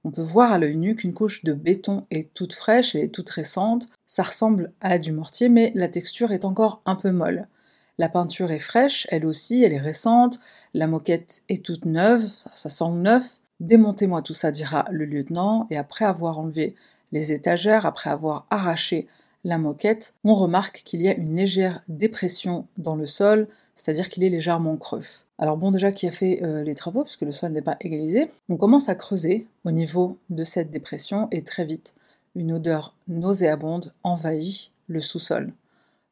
On 0.05 0.11
peut 0.11 0.23
voir 0.23 0.53
à 0.53 0.59
l'œil 0.59 0.77
nu 0.77 0.95
qu'une 0.97 1.15
couche 1.15 1.45
de 1.45 1.55
béton 1.55 2.07
est 2.11 2.33
toute 2.35 2.53
fraîche, 2.53 2.95
et 2.95 3.09
toute 3.09 3.31
récente. 3.31 3.89
Ça 4.05 4.23
ressemble 4.23 4.73
à 4.83 4.99
du 4.99 5.13
mortier, 5.13 5.49
mais 5.49 5.73
la 5.75 5.89
texture 5.89 6.33
est 6.33 6.45
encore 6.45 6.83
un 6.85 6.95
peu 6.95 7.11
molle. 7.11 7.49
La 7.97 8.11
peinture 8.11 8.51
est 8.51 8.59
fraîche, 8.59 9.07
elle 9.11 9.25
aussi, 9.25 9.63
elle 9.63 9.73
est 9.73 9.81
récente. 9.81 10.41
La 10.75 10.87
moquette 10.87 11.43
est 11.49 11.65
toute 11.65 11.87
neuve, 11.87 12.29
ça 12.53 12.69
sent 12.69 12.91
neuf. 12.91 13.41
Démontez-moi 13.61 14.21
tout 14.21 14.35
ça, 14.35 14.51
dira 14.51 14.85
le 14.91 15.07
lieutenant, 15.07 15.67
et 15.71 15.77
après 15.79 16.05
avoir 16.05 16.39
enlevé 16.39 16.75
les 17.13 17.33
étagères, 17.33 17.87
après 17.87 18.11
avoir 18.11 18.47
arraché 18.51 19.07
la 19.45 19.59
moquette, 19.59 20.15
on 20.25 20.35
remarque 20.35 20.83
qu'il 20.85 21.03
y 21.03 21.09
a 21.09 21.15
une 21.15 21.37
légère 21.37 21.83
dépression 21.89 22.67
dans 22.79 22.97
le 22.97 23.07
sol, 23.07 23.47
c'est-à-dire 23.75 24.09
qu'il 24.09 24.25
est 24.25 24.31
légèrement 24.31 24.77
creux. 24.77 25.05
Alors 25.39 25.57
bon, 25.57 25.71
déjà 25.71 25.93
qui 25.93 26.07
a 26.07 26.11
fait 26.11 26.43
euh, 26.43 26.63
les 26.63 26.75
travaux, 26.75 27.05
puisque 27.05 27.23
le 27.23 27.33
sol 27.33 27.53
n'est 27.53 27.63
pas 27.63 27.77
égalisé, 27.81 28.31
on 28.49 28.57
commence 28.57 28.89
à 28.89 28.95
creuser 28.95 29.47
au 29.65 29.71
niveau 29.71 30.19
de 30.31 30.45
cette 30.45 30.71
dépression 30.71 31.29
et 31.31 31.43
très 31.43 31.65
vite, 31.65 31.95
une 32.35 32.53
odeur 32.53 32.97
nauséabonde 33.07 33.93
envahit 34.03 34.73
le 34.89 35.01
sous-sol. 35.01 35.53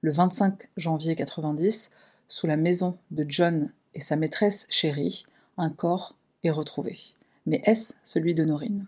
Le 0.03 0.11
25 0.11 0.69
janvier 0.77 1.17
90, 1.17 1.91
sous 2.29 2.47
la 2.47 2.57
maison 2.57 2.97
de 3.11 3.25
John 3.29 3.71
et 3.95 4.01
sa 4.01 4.17
maîtresse 4.17 4.67
chérie, 4.69 5.25
un 5.57 5.71
corps 5.71 6.17
est 6.45 6.51
retrouvé. 6.51 6.99
Mais 7.47 7.63
est-ce 7.65 7.95
celui 8.03 8.35
de 8.35 8.45
Norine 8.45 8.87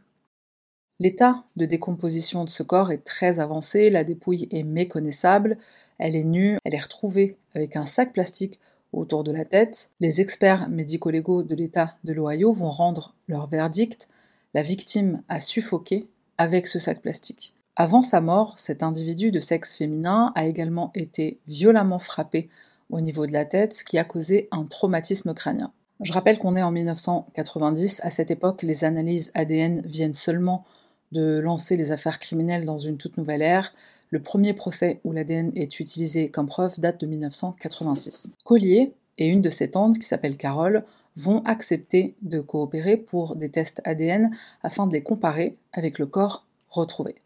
L'état 1.01 1.43
de 1.57 1.67
décomposition 1.67 2.45
de 2.45 2.51
ce 2.51 2.63
corps 2.63 2.93
est 2.93 3.05
très 3.05 3.41
avancé, 3.41 3.91
la 3.91 4.05
dépouille 4.05 4.47
est 4.53 4.63
méconnaissable, 4.63 5.59
elle 5.99 6.15
est 6.15 6.25
nue, 6.25 6.59
elle 6.65 6.75
est 6.75 6.83
retrouvée 6.83 7.37
avec 7.55 7.75
un 7.75 7.85
sac 7.85 8.13
plastique 8.13 8.61
autour 8.93 9.25
de 9.25 9.33
la 9.33 9.45
tête. 9.45 9.91
Les 9.99 10.21
experts 10.21 10.69
médico-légaux 10.69 11.43
de 11.43 11.57
l'État 11.57 11.97
de 12.05 12.13
l'Ohio 12.13 12.53
vont 12.53 12.71
rendre 12.71 13.13
leur 13.27 13.49
verdict. 13.49 14.09
La 14.55 14.63
victime 14.63 15.23
a 15.29 15.41
suffoqué 15.41 16.07
avec 16.39 16.69
ce 16.69 16.79
sac 16.79 17.03
plastique. 17.03 17.55
Avant 17.75 18.03
sa 18.03 18.21
mort, 18.21 18.57
cet 18.57 18.85
individu 18.85 19.33
de 19.33 19.41
sexe 19.41 19.75
féminin 19.75 20.33
a 20.37 20.47
également 20.47 20.93
été 20.95 21.41
violemment 21.49 21.99
frappé 21.99 22.49
au 22.89 23.01
niveau 23.01 23.27
de 23.27 23.33
la 23.33 23.45
tête, 23.45 23.75
ce 23.75 23.85
qui 23.85 23.99
a 23.99 24.05
causé 24.05 24.49
un 24.53 24.65
traumatisme 24.65 25.35
crânien. 25.35 25.73
Je 26.01 26.13
rappelle 26.13 26.39
qu'on 26.39 26.55
est 26.55 26.63
en 26.63 26.71
1990, 26.71 28.01
à 28.05 28.11
cette 28.11 28.31
époque, 28.31 28.63
les 28.63 28.85
analyses 28.85 29.33
ADN 29.35 29.81
viennent 29.85 30.15
seulement 30.15 30.65
de 31.13 31.39
lancer 31.39 31.77
les 31.77 31.93
affaires 31.93 32.19
criminelles 32.19 32.65
dans 32.65 32.79
une 32.79 32.97
toute 32.97 33.17
nouvelle 33.17 33.43
ère. 33.43 33.75
Le 34.11 34.21
premier 34.21 34.53
procès 34.53 35.01
où 35.05 35.13
l'ADN 35.13 35.53
est 35.57 35.81
utilisé 35.81 36.29
comme 36.29 36.47
preuve 36.47 36.79
date 36.79 37.01
de 37.01 37.07
1986. 37.07 38.31
Collier 38.45 38.93
et 39.19 39.27
une 39.27 39.43
de 39.43 39.51
ses 39.51 39.71
tantes, 39.71 39.99
qui 39.99 40.07
s'appelle 40.07 40.37
Carole, 40.37 40.85
vont 41.17 41.43
accepter 41.45 42.15
de 42.23 42.41
coopérer 42.41 42.97
pour 42.97 43.37
des 43.37 43.49
tests 43.49 43.81
ADN 43.85 44.31
afin 44.63 44.87
de 44.87 44.93
les 44.93 45.03
comparer 45.03 45.57
avec 45.73 45.99
le 45.99 46.07
corps 46.07 46.47
retrouvé. 46.69 47.17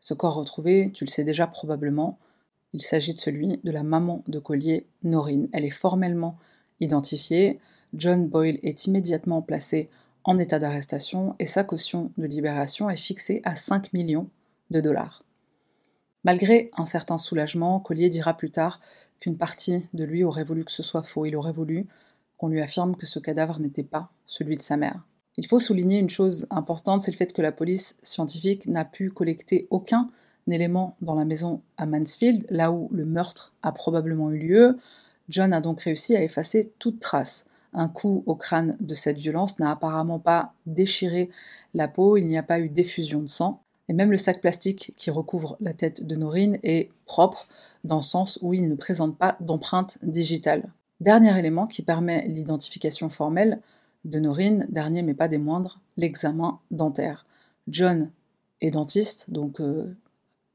Ce 0.00 0.14
corps 0.14 0.34
retrouvé, 0.34 0.90
tu 0.92 1.04
le 1.04 1.10
sais 1.10 1.24
déjà 1.24 1.46
probablement, 1.46 2.18
il 2.72 2.82
s'agit 2.82 3.14
de 3.14 3.20
celui 3.20 3.58
de 3.62 3.70
la 3.70 3.82
maman 3.82 4.22
de 4.28 4.38
Collier, 4.38 4.86
Norine. 5.02 5.48
Elle 5.52 5.64
est 5.64 5.70
formellement 5.70 6.36
identifiée. 6.80 7.58
John 7.94 8.28
Boyle 8.28 8.58
est 8.62 8.86
immédiatement 8.86 9.40
placé 9.40 9.88
en 10.26 10.38
état 10.38 10.58
d'arrestation 10.58 11.36
et 11.38 11.46
sa 11.46 11.64
caution 11.64 12.12
de 12.18 12.26
libération 12.26 12.90
est 12.90 12.96
fixée 12.96 13.40
à 13.44 13.56
5 13.56 13.92
millions 13.92 14.28
de 14.70 14.80
dollars. 14.80 15.22
Malgré 16.24 16.70
un 16.76 16.84
certain 16.84 17.16
soulagement, 17.16 17.78
Collier 17.78 18.10
dira 18.10 18.36
plus 18.36 18.50
tard 18.50 18.80
qu'une 19.20 19.38
partie 19.38 19.86
de 19.94 20.02
lui 20.02 20.24
aurait 20.24 20.44
voulu 20.44 20.64
que 20.64 20.72
ce 20.72 20.82
soit 20.82 21.04
faux. 21.04 21.24
Il 21.24 21.36
aurait 21.36 21.52
voulu 21.52 21.86
qu'on 22.36 22.48
lui 22.48 22.60
affirme 22.60 22.96
que 22.96 23.06
ce 23.06 23.20
cadavre 23.20 23.60
n'était 23.60 23.84
pas 23.84 24.10
celui 24.26 24.56
de 24.56 24.62
sa 24.62 24.76
mère. 24.76 25.06
Il 25.36 25.46
faut 25.46 25.60
souligner 25.60 25.98
une 25.98 26.10
chose 26.10 26.46
importante, 26.50 27.02
c'est 27.02 27.12
le 27.12 27.16
fait 27.16 27.32
que 27.32 27.42
la 27.42 27.52
police 27.52 27.96
scientifique 28.02 28.66
n'a 28.66 28.84
pu 28.84 29.10
collecter 29.10 29.68
aucun 29.70 30.08
élément 30.48 30.96
dans 31.00 31.14
la 31.14 31.24
maison 31.24 31.62
à 31.76 31.86
Mansfield, 31.86 32.46
là 32.50 32.72
où 32.72 32.88
le 32.92 33.04
meurtre 33.04 33.52
a 33.62 33.70
probablement 33.70 34.30
eu 34.30 34.38
lieu. 34.38 34.78
John 35.28 35.52
a 35.52 35.60
donc 35.60 35.82
réussi 35.82 36.16
à 36.16 36.22
effacer 36.22 36.72
toute 36.78 37.00
trace. 37.00 37.46
Un 37.72 37.88
coup 37.88 38.22
au 38.26 38.34
crâne 38.34 38.76
de 38.80 38.94
cette 38.94 39.18
violence 39.18 39.58
n'a 39.58 39.70
apparemment 39.70 40.18
pas 40.18 40.54
déchiré 40.66 41.30
la 41.74 41.88
peau, 41.88 42.16
il 42.16 42.26
n'y 42.26 42.38
a 42.38 42.42
pas 42.42 42.60
eu 42.60 42.68
d'effusion 42.68 43.20
de 43.20 43.28
sang. 43.28 43.60
Et 43.88 43.92
même 43.92 44.10
le 44.10 44.16
sac 44.16 44.40
plastique 44.40 44.92
qui 44.96 45.10
recouvre 45.10 45.56
la 45.60 45.72
tête 45.72 46.06
de 46.06 46.16
Norine 46.16 46.58
est 46.62 46.90
propre 47.04 47.46
dans 47.84 47.96
le 47.96 48.02
sens 48.02 48.38
où 48.42 48.52
il 48.52 48.68
ne 48.68 48.74
présente 48.74 49.16
pas 49.16 49.36
d'empreinte 49.40 49.98
digitale. 50.02 50.64
Dernier 51.00 51.38
élément 51.38 51.66
qui 51.66 51.82
permet 51.82 52.26
l'identification 52.26 53.10
formelle 53.10 53.60
de 54.04 54.18
Norine, 54.18 54.66
dernier 54.70 55.02
mais 55.02 55.14
pas 55.14 55.28
des 55.28 55.38
moindres, 55.38 55.80
l'examen 55.96 56.58
dentaire. 56.70 57.26
John 57.68 58.10
est 58.60 58.70
dentiste, 58.70 59.30
donc 59.30 59.60
euh, 59.60 59.94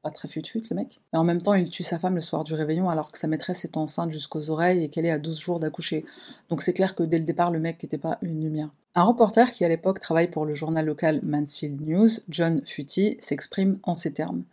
pas 0.02 0.10
très 0.10 0.28
fut 0.28 0.42
le 0.42 0.76
mec. 0.76 1.00
Et 1.14 1.18
en 1.18 1.24
même 1.24 1.42
temps, 1.42 1.54
il 1.54 1.70
tue 1.70 1.84
sa 1.84 2.00
femme 2.00 2.16
le 2.16 2.22
soir 2.22 2.44
du 2.44 2.54
réveillon 2.54 2.90
alors 2.90 3.12
que 3.12 3.18
sa 3.18 3.28
maîtresse 3.28 3.66
est 3.66 3.78
enceinte 3.78 4.12
jusqu'aux 4.12 4.50
oreilles 4.50 4.84
et 4.84 4.90
qu'elle 4.90 5.06
est 5.06 5.12
à 5.12 5.20
12 5.20 5.40
jours 5.40 5.60
d'accoucher. 5.60 6.06
Donc 6.50 6.62
c'est 6.62 6.74
clair 6.74 6.96
que 6.96 7.04
dès 7.04 7.20
le 7.20 7.24
départ, 7.24 7.52
le 7.52 7.60
mec 7.60 7.82
n'était 7.82 7.98
pas 7.98 8.18
une 8.22 8.42
lumière. 8.42 8.70
Un 8.96 9.04
reporter 9.04 9.52
qui 9.52 9.64
à 9.64 9.70
l'époque 9.70 10.00
travaille 10.00 10.30
pour 10.30 10.46
le 10.46 10.56
journal 10.56 10.86
local 10.86 11.20
Mansfield 11.24 11.88
News, 11.88 12.10
John 12.30 12.62
Futty, 12.66 13.18
s'exprime 13.20 13.78
en 13.84 13.96
ces 13.96 14.12
termes. 14.12 14.44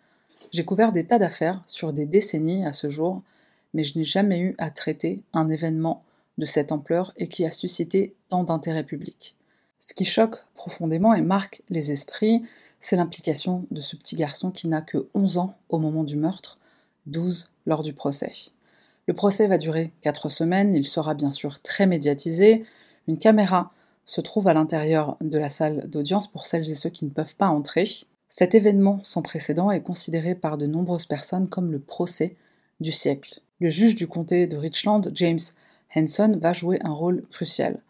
J'ai 0.53 0.65
couvert 0.65 0.93
des 0.93 1.05
tas 1.05 1.19
d'affaires 1.19 1.63
sur 1.67 1.93
des 1.93 2.07
décennies 2.07 2.65
à 2.65 2.73
ce 2.73 2.89
jour, 2.89 3.23
mais 3.75 3.83
je 3.83 3.99
n'ai 3.99 4.05
jamais 4.05 4.39
eu 4.39 4.55
à 4.59 4.71
traiter 4.71 5.23
un 5.33 5.49
événement 5.51 6.05
de 6.37 6.45
cette 6.45 6.73
ampleur 6.73 7.13
et 7.17 7.27
qui 7.29 7.45
a 7.45 7.51
suscité 7.51 8.15
tant 8.29 8.45
d'intérêt 8.45 8.85
public. 8.85 9.35
Ce 9.79 9.95
qui 9.95 10.05
choque 10.05 10.45
profondément 10.55 11.15
et 11.15 11.21
marque 11.21 11.63
les 11.69 11.93
esprits, 11.93 12.43
c'est 12.81 12.97
l'implication 12.97 13.65
de 13.71 13.81
ce 13.81 13.95
petit 13.95 14.17
garçon 14.17 14.51
qui 14.51 14.67
n'a 14.67 14.83
que 14.83 15.07
11 15.15 15.39
ans 15.39 15.55
au 15.69 15.79
moment 15.79 16.03
du 16.03 16.17
meurtre, 16.17 16.59
12 17.07 17.51
lors 17.67 17.83
du 17.83 17.93
procès. 17.93 18.33
Le 19.07 19.15
procès 19.15 19.47
va 19.47 19.57
durer 19.57 19.93
4 20.03 20.29
semaines, 20.29 20.75
il 20.75 20.87
sera 20.87 21.15
bien 21.15 21.31
sûr 21.31 21.61
très 21.61 21.87
médiatisé. 21.87 22.65
Une 23.07 23.19
caméra 23.19 23.73
se 24.05 24.21
trouve 24.21 24.49
à 24.49 24.55
l'intérieur 24.55 25.17
de 25.21 25.39
la 25.39 25.49
salle 25.49 25.89
d'audience 25.89 26.27
pour 26.27 26.45
celles 26.45 26.69
et 26.71 26.75
ceux 26.75 26.91
qui 26.91 27.05
ne 27.05 27.11
peuvent 27.11 27.37
pas 27.37 27.49
entrer. 27.49 27.85
Cet 28.27 28.55
événement 28.55 29.01
sans 29.05 29.23
précédent 29.23 29.71
est 29.71 29.83
considéré 29.83 30.35
par 30.35 30.59
de 30.59 30.67
nombreuses 30.67 31.07
personnes 31.07 31.49
comme 31.49 31.71
le 31.71 31.79
procès 31.79 32.37
du 32.81 32.91
siècle. 32.93 33.41
Le 33.61 33.69
juge 33.69 33.95
du 33.95 34.09
comté 34.09 34.47
de 34.47 34.57
Richland, 34.57 35.03
James 35.15 35.39
Henson, 35.95 36.37
va 36.41 36.53
jouer 36.53 36.79
un 36.83 36.93
rôle 36.93 37.25
crucial. 37.31 37.81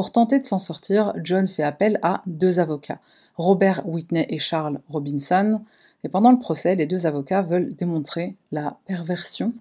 Pour 0.00 0.12
tenter 0.12 0.38
de 0.38 0.46
s'en 0.46 0.58
sortir, 0.58 1.12
John 1.22 1.46
fait 1.46 1.62
appel 1.62 1.98
à 2.00 2.22
deux 2.24 2.58
avocats, 2.58 3.00
Robert 3.36 3.86
Whitney 3.86 4.24
et 4.30 4.38
Charles 4.38 4.80
Robinson, 4.88 5.60
et 6.04 6.08
pendant 6.08 6.32
le 6.32 6.38
procès, 6.38 6.74
les 6.74 6.86
deux 6.86 7.04
avocats 7.04 7.42
veulent 7.42 7.74
démontrer 7.74 8.34
la 8.50 8.78
perversion 8.86 9.52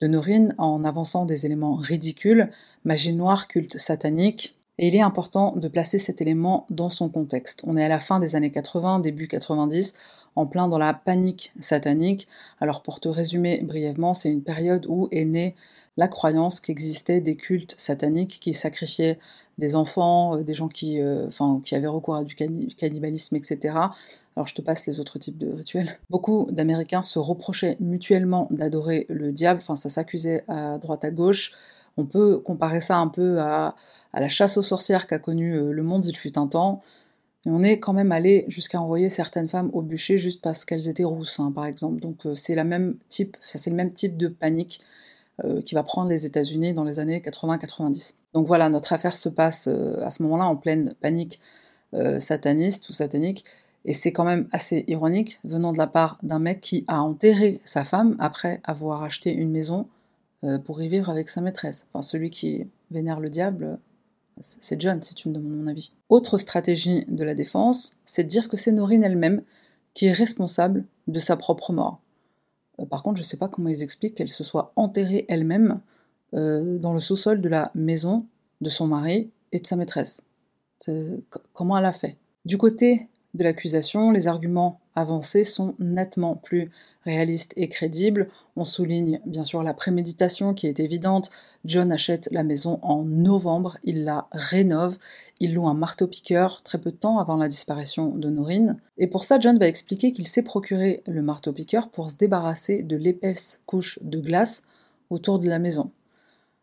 de 0.00 0.08
Norine 0.08 0.56
en 0.58 0.82
avançant 0.82 1.24
des 1.24 1.46
éléments 1.46 1.76
ridicules, 1.76 2.50
magie 2.84 3.12
noire, 3.12 3.46
culte 3.46 3.78
satanique, 3.78 4.58
et 4.78 4.88
il 4.88 4.96
est 4.96 5.02
important 5.02 5.52
de 5.54 5.68
placer 5.68 5.98
cet 5.98 6.20
élément 6.20 6.66
dans 6.68 6.90
son 6.90 7.08
contexte. 7.08 7.62
On 7.64 7.76
est 7.76 7.84
à 7.84 7.88
la 7.88 8.00
fin 8.00 8.18
des 8.18 8.34
années 8.34 8.50
80, 8.50 8.98
début 8.98 9.28
90, 9.28 9.94
en 10.34 10.46
plein 10.46 10.66
dans 10.66 10.78
la 10.78 10.94
panique 10.94 11.52
satanique. 11.60 12.26
Alors 12.60 12.82
pour 12.82 12.98
te 12.98 13.08
résumer 13.08 13.60
brièvement, 13.62 14.14
c'est 14.14 14.32
une 14.32 14.42
période 14.42 14.84
où 14.88 15.06
est 15.12 15.24
née 15.24 15.54
la 15.96 16.08
croyance 16.08 16.60
qu'existait 16.60 17.20
des 17.20 17.36
cultes 17.36 17.74
sataniques 17.78 18.38
qui 18.40 18.54
sacrifiaient 18.54 19.18
des 19.58 19.74
enfants, 19.74 20.36
euh, 20.36 20.42
des 20.42 20.54
gens 20.54 20.68
qui, 20.68 21.00
euh, 21.00 21.28
qui 21.64 21.74
avaient 21.74 21.86
recours 21.86 22.16
à 22.16 22.24
du 22.24 22.34
cannibalisme, 22.34 23.36
etc. 23.36 23.74
Alors 24.36 24.46
je 24.46 24.54
te 24.54 24.60
passe 24.60 24.86
les 24.86 25.00
autres 25.00 25.18
types 25.18 25.38
de 25.38 25.50
rituels. 25.50 25.98
Beaucoup 26.10 26.48
d'Américains 26.50 27.02
se 27.02 27.18
reprochaient 27.18 27.76
mutuellement 27.80 28.48
d'adorer 28.50 29.06
le 29.08 29.32
diable, 29.32 29.60
enfin 29.62 29.76
ça 29.76 29.88
s'accusait 29.88 30.44
à 30.48 30.78
droite 30.78 31.04
à 31.04 31.10
gauche. 31.10 31.52
On 31.96 32.04
peut 32.04 32.38
comparer 32.38 32.82
ça 32.82 32.98
un 32.98 33.08
peu 33.08 33.40
à, 33.40 33.74
la 34.12 34.28
chasse 34.28 34.56
aux 34.58 34.62
sorcières 34.62 35.06
qu'a 35.06 35.18
connue 35.18 35.56
euh, 35.56 35.72
le 35.72 35.82
monde 35.82 36.04
il 36.06 36.16
fut 36.16 36.38
un 36.38 36.46
temps. 36.46 36.82
Et 37.46 37.50
on 37.50 37.62
est 37.62 37.78
quand 37.78 37.92
même 37.92 38.12
allé 38.12 38.44
jusqu'à 38.48 38.80
envoyer 38.80 39.08
certaines 39.08 39.48
femmes 39.48 39.70
au 39.72 39.80
bûcher 39.80 40.18
juste 40.18 40.42
parce 40.42 40.64
qu'elles 40.64 40.88
étaient 40.88 41.04
rousses, 41.04 41.38
hein, 41.38 41.52
par 41.52 41.66
exemple. 41.66 42.00
Donc 42.00 42.26
c'est 42.34 42.56
le 42.56 42.64
même 42.64 42.96
type 43.08 43.36
de 44.16 44.26
panique 44.26 44.80
qui 45.64 45.74
va 45.74 45.82
prendre 45.82 46.08
les 46.08 46.24
États-Unis 46.24 46.72
dans 46.72 46.84
les 46.84 46.98
années 46.98 47.20
80-90. 47.20 48.14
Donc 48.36 48.46
voilà, 48.46 48.68
notre 48.68 48.92
affaire 48.92 49.16
se 49.16 49.30
passe 49.30 49.66
euh, 49.66 49.96
à 50.04 50.10
ce 50.10 50.22
moment-là 50.24 50.44
en 50.44 50.56
pleine 50.56 50.94
panique 51.00 51.40
euh, 51.94 52.20
sataniste 52.20 52.90
ou 52.90 52.92
satanique. 52.92 53.46
Et 53.86 53.94
c'est 53.94 54.12
quand 54.12 54.24
même 54.24 54.46
assez 54.52 54.84
ironique 54.88 55.40
venant 55.42 55.72
de 55.72 55.78
la 55.78 55.86
part 55.86 56.18
d'un 56.22 56.38
mec 56.38 56.60
qui 56.60 56.84
a 56.86 57.00
enterré 57.00 57.62
sa 57.64 57.82
femme 57.82 58.14
après 58.18 58.60
avoir 58.62 59.02
acheté 59.02 59.32
une 59.32 59.50
maison 59.50 59.88
euh, 60.44 60.58
pour 60.58 60.82
y 60.82 60.88
vivre 60.90 61.08
avec 61.08 61.30
sa 61.30 61.40
maîtresse. 61.40 61.86
Enfin, 61.88 62.02
celui 62.02 62.28
qui 62.28 62.66
vénère 62.90 63.20
le 63.20 63.30
diable, 63.30 63.78
c'est 64.40 64.78
John, 64.78 65.02
si 65.02 65.14
tu 65.14 65.30
me 65.30 65.34
demandes 65.34 65.56
mon 65.56 65.66
avis. 65.66 65.92
Autre 66.10 66.36
stratégie 66.36 67.06
de 67.08 67.24
la 67.24 67.34
défense, 67.34 67.96
c'est 68.04 68.24
de 68.24 68.28
dire 68.28 68.50
que 68.50 68.58
c'est 68.58 68.70
Norine 68.70 69.02
elle-même 69.02 69.40
qui 69.94 70.04
est 70.04 70.12
responsable 70.12 70.84
de 71.06 71.20
sa 71.20 71.38
propre 71.38 71.72
mort. 71.72 72.02
Par 72.84 73.02
contre, 73.02 73.16
je 73.16 73.22
ne 73.22 73.26
sais 73.26 73.38
pas 73.38 73.48
comment 73.48 73.68
ils 73.68 73.82
expliquent 73.82 74.14
qu'elle 74.14 74.28
se 74.28 74.44
soit 74.44 74.72
enterrée 74.76 75.24
elle-même 75.28 75.80
euh, 76.34 76.78
dans 76.78 76.92
le 76.92 77.00
sous-sol 77.00 77.40
de 77.40 77.48
la 77.48 77.70
maison 77.74 78.26
de 78.60 78.68
son 78.68 78.86
mari 78.86 79.30
et 79.52 79.60
de 79.60 79.66
sa 79.66 79.76
maîtresse. 79.76 80.22
Comment 81.54 81.78
elle 81.78 81.84
a 81.86 81.92
fait? 81.92 82.18
Du 82.44 82.58
côté 82.58 83.08
de 83.34 83.44
l'accusation, 83.44 84.10
les 84.10 84.28
arguments 84.28 84.80
avancés 84.96 85.44
sont 85.44 85.74
nettement 85.78 86.34
plus 86.34 86.70
réalistes 87.04 87.52
et 87.56 87.68
crédibles. 87.68 88.28
On 88.56 88.64
souligne 88.64 89.20
bien 89.26 89.44
sûr 89.44 89.62
la 89.62 89.74
préméditation 89.74 90.54
qui 90.54 90.66
est 90.66 90.80
évidente. 90.80 91.30
John 91.64 91.92
achète 91.92 92.28
la 92.32 92.42
maison 92.42 92.80
en 92.82 93.04
novembre, 93.04 93.78
il 93.84 94.04
la 94.04 94.26
rénove, 94.32 94.98
il 95.38 95.54
loue 95.54 95.68
un 95.68 95.74
marteau-piqueur 95.74 96.62
très 96.62 96.78
peu 96.78 96.90
de 96.90 96.96
temps 96.96 97.18
avant 97.18 97.36
la 97.36 97.48
disparition 97.48 98.08
de 98.08 98.30
Norine. 98.30 98.78
Et 98.98 99.06
pour 99.06 99.24
ça, 99.24 99.38
John 99.38 99.58
va 99.58 99.68
expliquer 99.68 100.10
qu'il 100.12 100.26
s'est 100.26 100.42
procuré 100.42 101.02
le 101.06 101.22
marteau-piqueur 101.22 101.88
pour 101.88 102.10
se 102.10 102.16
débarrasser 102.16 102.82
de 102.82 102.96
l'épaisse 102.96 103.60
couche 103.66 103.98
de 104.02 104.18
glace 104.18 104.62
autour 105.10 105.38
de 105.38 105.48
la 105.48 105.58
maison. 105.58 105.90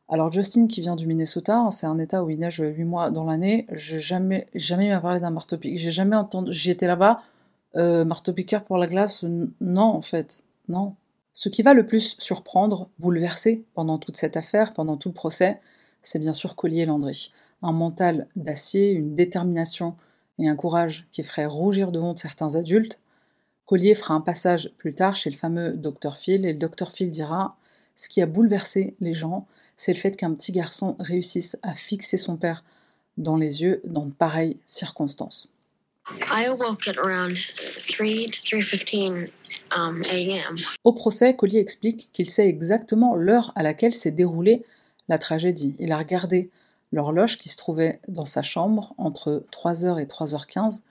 Alors 0.10 0.32
Justin 0.32 0.68
qui 0.68 0.82
vient 0.82 0.96
du 0.96 1.08
Minnesota, 1.08 1.58
hein, 1.58 1.72
c'est 1.72 1.88
un 1.88 1.98
état 1.98 2.24
où 2.24 2.30
il 2.30 2.38
neige 2.38 2.62
8 2.64 2.84
mois 2.84 3.10
dans 3.10 3.24
l'année, 3.24 3.66
j'ai 3.72 4.00
jamais, 4.00 4.48
jamais 4.54 4.92
à 4.92 5.00
parler 5.00 5.20
d'un 5.20 5.30
marteau 5.30 5.58
piqueur. 5.58 5.78
J'ai 5.78 5.92
jamais 5.92 6.16
entendu, 6.16 6.52
j'y 6.52 6.72
étais 6.72 6.88
là-bas, 6.88 7.22
euh, 7.76 8.06
marteau 8.06 8.34
piqueur 8.34 8.64
pour 8.64 8.78
la 8.78 8.88
glace, 8.88 9.24
non 9.24 9.82
en 9.82 10.02
fait, 10.02 10.46
non. 10.68 10.96
Ce 11.34 11.50
qui 11.50 11.64
va 11.64 11.74
le 11.74 11.88
plus 11.88 12.16
surprendre, 12.20 12.90
bouleverser 13.00 13.66
pendant 13.74 13.98
toute 13.98 14.18
cette 14.18 14.38
affaire, 14.38 14.74
pendant 14.74 14.98
tout 14.98 15.10
le 15.10 15.16
procès, 15.16 15.60
c'est 16.02 16.20
bien 16.20 16.34
sûr 16.34 16.56
Collier 16.56 16.86
Landry. 16.86 17.34
Un 17.64 17.72
mental 17.72 18.28
d'acier, 18.36 18.92
une 18.92 19.16
détermination 19.16 19.96
et 20.38 20.48
un 20.48 20.56
courage 20.56 21.08
qui 21.12 21.24
ferait 21.24 21.46
rougir 21.46 21.92
de 21.92 22.00
honte 22.00 22.20
certains 22.20 22.56
adultes. 22.56 23.00
Collier 23.66 23.96
fera 23.96 24.14
un 24.14 24.22
passage 24.22 24.72
plus 24.78 24.94
tard 24.94 25.16
chez 25.16 25.30
le 25.30 25.36
fameux 25.36 25.72
Dr 25.72 26.18
Phil 26.18 26.46
et 26.46 26.54
le 26.54 26.60
Dr 26.60 26.92
Phil 26.92 27.10
dira 27.10 27.58
Ce 27.96 28.10
qui 28.10 28.22
a 28.22 28.26
bouleversé 28.26 28.96
les 29.00 29.14
gens, 29.14 29.48
c'est 29.78 29.94
le 29.94 30.00
fait 30.00 30.16
qu'un 30.16 30.34
petit 30.34 30.52
garçon 30.52 30.96
réussisse 31.00 31.58
à 31.64 31.74
fixer 31.74 32.18
son 32.18 32.36
père 32.36 32.64
dans 33.18 33.38
les 33.38 33.62
yeux 33.62 33.82
dans 33.86 34.10
pareilles 34.10 34.60
circonstances. 34.66 35.53
Au 40.84 40.94
procès, 40.94 41.36
Collier 41.36 41.60
explique 41.60 42.10
qu'il 42.14 42.30
sait 42.30 42.48
exactement 42.48 43.16
l'heure 43.16 43.52
à 43.56 43.64
laquelle 43.64 43.94
s'est 43.94 44.12
déroulée 44.12 44.64
la 45.08 45.18
tragédie. 45.18 45.76
Il 45.80 45.92
a 45.92 45.98
regardé 45.98 46.50
l'horloge 46.92 47.38
qui 47.38 47.50
se 47.50 47.58
trouvait 47.58 48.00
dans 48.08 48.26
sa 48.26 48.42
chambre 48.42 48.94
entre 48.98 49.46
3h 49.52 50.00
et 50.02 50.06
3h15 50.06 50.82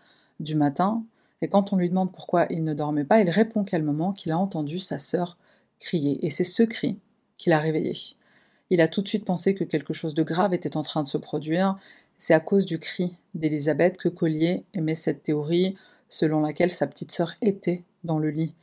du 0.40 0.54
matin, 0.54 1.04
et 1.42 1.48
quand 1.48 1.72
on 1.72 1.76
lui 1.76 1.88
demande 1.88 2.12
pourquoi 2.12 2.46
il 2.50 2.64
ne 2.64 2.74
dormait 2.74 3.04
pas, 3.04 3.20
il 3.20 3.30
répond 3.30 3.64
calmement 3.64 4.12
qu'il 4.12 4.32
a 4.32 4.38
entendu 4.38 4.78
sa 4.78 4.98
sœur 4.98 5.36
crier, 5.78 6.24
et 6.24 6.30
c'est 6.30 6.44
ce 6.44 6.62
cri 6.62 6.98
qui 7.36 7.50
l'a 7.50 7.58
réveillé. 7.58 7.94
Il 8.70 8.80
a 8.80 8.88
tout 8.88 9.02
de 9.02 9.08
suite 9.08 9.24
pensé 9.24 9.54
que 9.54 9.64
quelque 9.64 9.92
chose 9.92 10.14
de 10.14 10.22
grave 10.22 10.54
était 10.54 10.76
en 10.76 10.82
train 10.82 11.02
de 11.02 11.08
se 11.08 11.18
produire, 11.18 11.76
c'est 12.22 12.34
à 12.34 12.38
cause 12.38 12.66
du 12.66 12.78
cri 12.78 13.16
d'Elisabeth 13.34 13.96
que 13.96 14.08
Collier 14.08 14.62
aimait 14.74 14.94
cette 14.94 15.24
théorie 15.24 15.74
selon 16.08 16.40
laquelle 16.40 16.70
sa 16.70 16.86
petite 16.86 17.10
sœur 17.10 17.34
était 17.42 17.82
dans 18.04 18.20
le 18.20 18.30
lit 18.30 18.54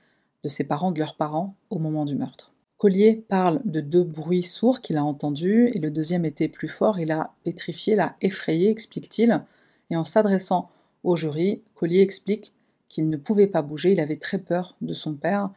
de 0.44 0.48
ses 0.48 0.64
parents, 0.64 0.94
de 0.94 1.00
leurs 1.00 1.18
parents, 1.18 1.58
au 1.70 1.78
moment 1.78 2.06
du 2.06 2.16
meurtre. 2.16 2.54
Collier 2.78 3.26
parle 3.28 3.60
de 3.66 3.82
deux 3.82 4.06
bruits 4.06 4.44
sourds 4.44 4.80
qu'il 4.80 4.96
a 4.96 5.04
entendus, 5.04 5.72
et 5.74 5.80
le 5.80 5.92
deuxième 5.92 6.24
était 6.24 6.48
plus 6.48 6.70
fort, 6.70 7.02
il 7.02 7.12
a 7.12 7.34
pétrifié, 7.44 7.98
l'a 7.98 8.16
effrayé, 8.22 8.70
explique-t-il, 8.70 9.44
et 9.90 9.98
en 9.98 10.06
s'adressant 10.06 10.70
au 11.04 11.18
jury, 11.18 11.62
Collier 11.76 12.00
explique 12.00 12.54
qu'il 12.88 13.10
ne 13.10 13.18
pouvait 13.18 13.48
pas 13.48 13.62
bouger, 13.62 13.92
il 13.92 14.00
avait 14.00 14.16
très 14.16 14.38
peur 14.38 14.78
de 14.80 14.94
son 14.94 15.16
père, 15.16 15.50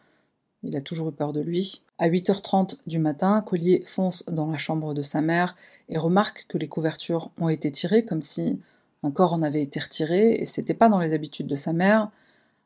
il 0.64 0.74
a 0.74 0.80
toujours 0.80 1.10
eu 1.10 1.12
peur 1.12 1.32
de 1.32 1.40
lui. 1.40 1.82
À 2.02 2.08
8h30 2.08 2.78
du 2.88 2.98
matin, 2.98 3.40
Collier 3.42 3.84
fonce 3.86 4.24
dans 4.26 4.50
la 4.50 4.58
chambre 4.58 4.92
de 4.92 5.02
sa 5.02 5.20
mère 5.20 5.54
et 5.88 5.98
remarque 5.98 6.46
que 6.48 6.58
les 6.58 6.66
couvertures 6.66 7.30
ont 7.40 7.48
été 7.48 7.70
tirées 7.70 8.04
comme 8.04 8.22
si 8.22 8.58
un 9.04 9.12
corps 9.12 9.34
en 9.34 9.42
avait 9.42 9.62
été 9.62 9.78
retiré 9.78 10.32
et 10.32 10.44
c'était 10.44 10.74
pas 10.74 10.88
dans 10.88 10.98
les 10.98 11.12
habitudes 11.12 11.46
de 11.46 11.54
sa 11.54 11.72
mère. 11.72 12.10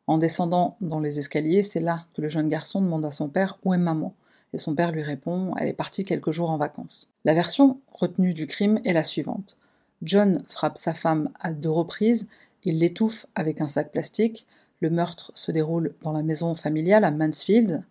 En 0.07 0.16
descendant 0.16 0.79
dans 0.81 1.01
les 1.01 1.18
escaliers, 1.18 1.62
c'est 1.62 1.81
là 1.81 2.07
que 2.14 2.22
le 2.22 2.31
jeune 2.31 2.49
garçon 2.49 2.81
demande 2.81 3.05
à 3.05 3.11
son 3.11 3.29
père 3.29 3.59
où 3.62 3.75
est 3.75 3.79
maman 3.79 4.14
et 4.55 4.59
son 4.59 4.75
père 4.75 4.90
lui 4.90 5.03
répond 5.03 5.55
elle 5.59 5.68
est 5.68 5.75
partie 5.75 6.05
quelques 6.05 6.31
jours 6.31 6.49
en 6.49 6.57
vacances. 6.57 7.12
La 7.27 7.35
version 7.35 7.79
retenue 7.92 8.33
du 8.33 8.46
crime 8.46 8.81
est 8.87 8.94
la 8.94 9.05
suivante. 9.05 9.59
John 10.01 10.44
frappe 10.49 10.79
sa 10.79 10.94
femme 10.94 11.29
à 11.40 11.53
deux 11.53 11.68
reprises, 11.68 12.27
il 12.64 12.79
l'étouffe 12.79 13.27
avec 13.35 13.61
un 13.61 13.68
sac 13.68 13.92
plastique, 13.92 14.46
le 14.81 14.88
meurtre 14.88 15.31
se 15.35 15.53
déroule 15.53 15.92
dans 16.01 16.12
la 16.12 16.22
maison 16.22 16.55
familiale 16.55 17.05
à 17.05 17.11
Mansfield. 17.11 17.85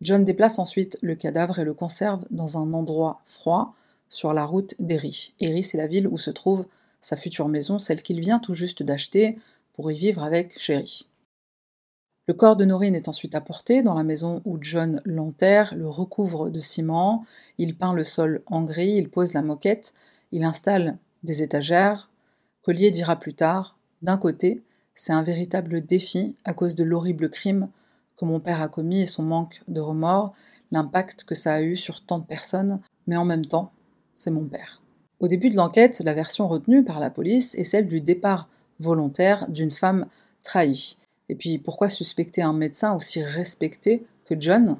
John 0.00 0.24
déplace 0.24 0.58
ensuite 0.58 0.98
le 1.02 1.14
cadavre 1.14 1.58
et 1.58 1.64
le 1.64 1.74
conserve 1.74 2.24
dans 2.30 2.58
un 2.58 2.72
endroit 2.72 3.20
froid 3.24 3.74
sur 4.08 4.32
la 4.32 4.44
route 4.44 4.74
d'Erie. 4.78 5.34
Erie, 5.40 5.62
c'est 5.62 5.78
la 5.78 5.86
ville 5.86 6.06
où 6.06 6.18
se 6.18 6.30
trouve 6.30 6.66
sa 7.00 7.16
future 7.16 7.48
maison, 7.48 7.78
celle 7.78 8.02
qu'il 8.02 8.20
vient 8.20 8.38
tout 8.38 8.54
juste 8.54 8.82
d'acheter 8.82 9.38
pour 9.74 9.90
y 9.90 9.96
vivre 9.96 10.22
avec 10.22 10.58
Chéri. 10.58 11.06
Le 12.26 12.34
corps 12.34 12.56
de 12.56 12.64
Norine 12.64 12.94
est 12.94 13.08
ensuite 13.08 13.34
apporté 13.34 13.82
dans 13.82 13.94
la 13.94 14.02
maison 14.02 14.42
où 14.44 14.58
John 14.60 15.00
l'enterre, 15.04 15.74
le 15.74 15.88
recouvre 15.88 16.50
de 16.50 16.60
ciment, 16.60 17.24
il 17.56 17.76
peint 17.76 17.94
le 17.94 18.04
sol 18.04 18.42
en 18.46 18.62
gris, 18.62 18.96
il 18.96 19.08
pose 19.08 19.32
la 19.32 19.40
moquette, 19.40 19.94
il 20.30 20.44
installe 20.44 20.98
des 21.22 21.42
étagères. 21.42 22.10
Collier 22.62 22.90
dira 22.90 23.16
plus 23.16 23.32
tard 23.32 23.78
D'un 24.02 24.18
côté, 24.18 24.62
c'est 24.94 25.12
un 25.12 25.22
véritable 25.22 25.80
défi 25.80 26.36
à 26.44 26.52
cause 26.52 26.74
de 26.74 26.84
l'horrible 26.84 27.30
crime 27.30 27.68
que 28.18 28.24
mon 28.24 28.40
père 28.40 28.60
a 28.60 28.68
commis 28.68 29.00
et 29.00 29.06
son 29.06 29.22
manque 29.22 29.62
de 29.68 29.80
remords, 29.80 30.34
l'impact 30.70 31.24
que 31.24 31.34
ça 31.34 31.54
a 31.54 31.62
eu 31.62 31.76
sur 31.76 32.04
tant 32.04 32.18
de 32.18 32.26
personnes, 32.26 32.80
mais 33.06 33.16
en 33.16 33.24
même 33.24 33.46
temps, 33.46 33.72
c'est 34.14 34.30
mon 34.30 34.44
père. 34.44 34.82
Au 35.20 35.28
début 35.28 35.48
de 35.48 35.56
l'enquête, 35.56 36.00
la 36.04 36.12
version 36.12 36.46
retenue 36.46 36.84
par 36.84 37.00
la 37.00 37.10
police 37.10 37.54
est 37.54 37.64
celle 37.64 37.86
du 37.86 38.00
départ 38.00 38.48
volontaire 38.80 39.48
d'une 39.48 39.70
femme 39.70 40.06
trahie. 40.42 40.98
Et 41.28 41.34
puis 41.34 41.58
pourquoi 41.58 41.88
suspecter 41.88 42.42
un 42.42 42.52
médecin 42.52 42.94
aussi 42.94 43.22
respecté 43.22 44.06
que 44.26 44.34
John? 44.38 44.78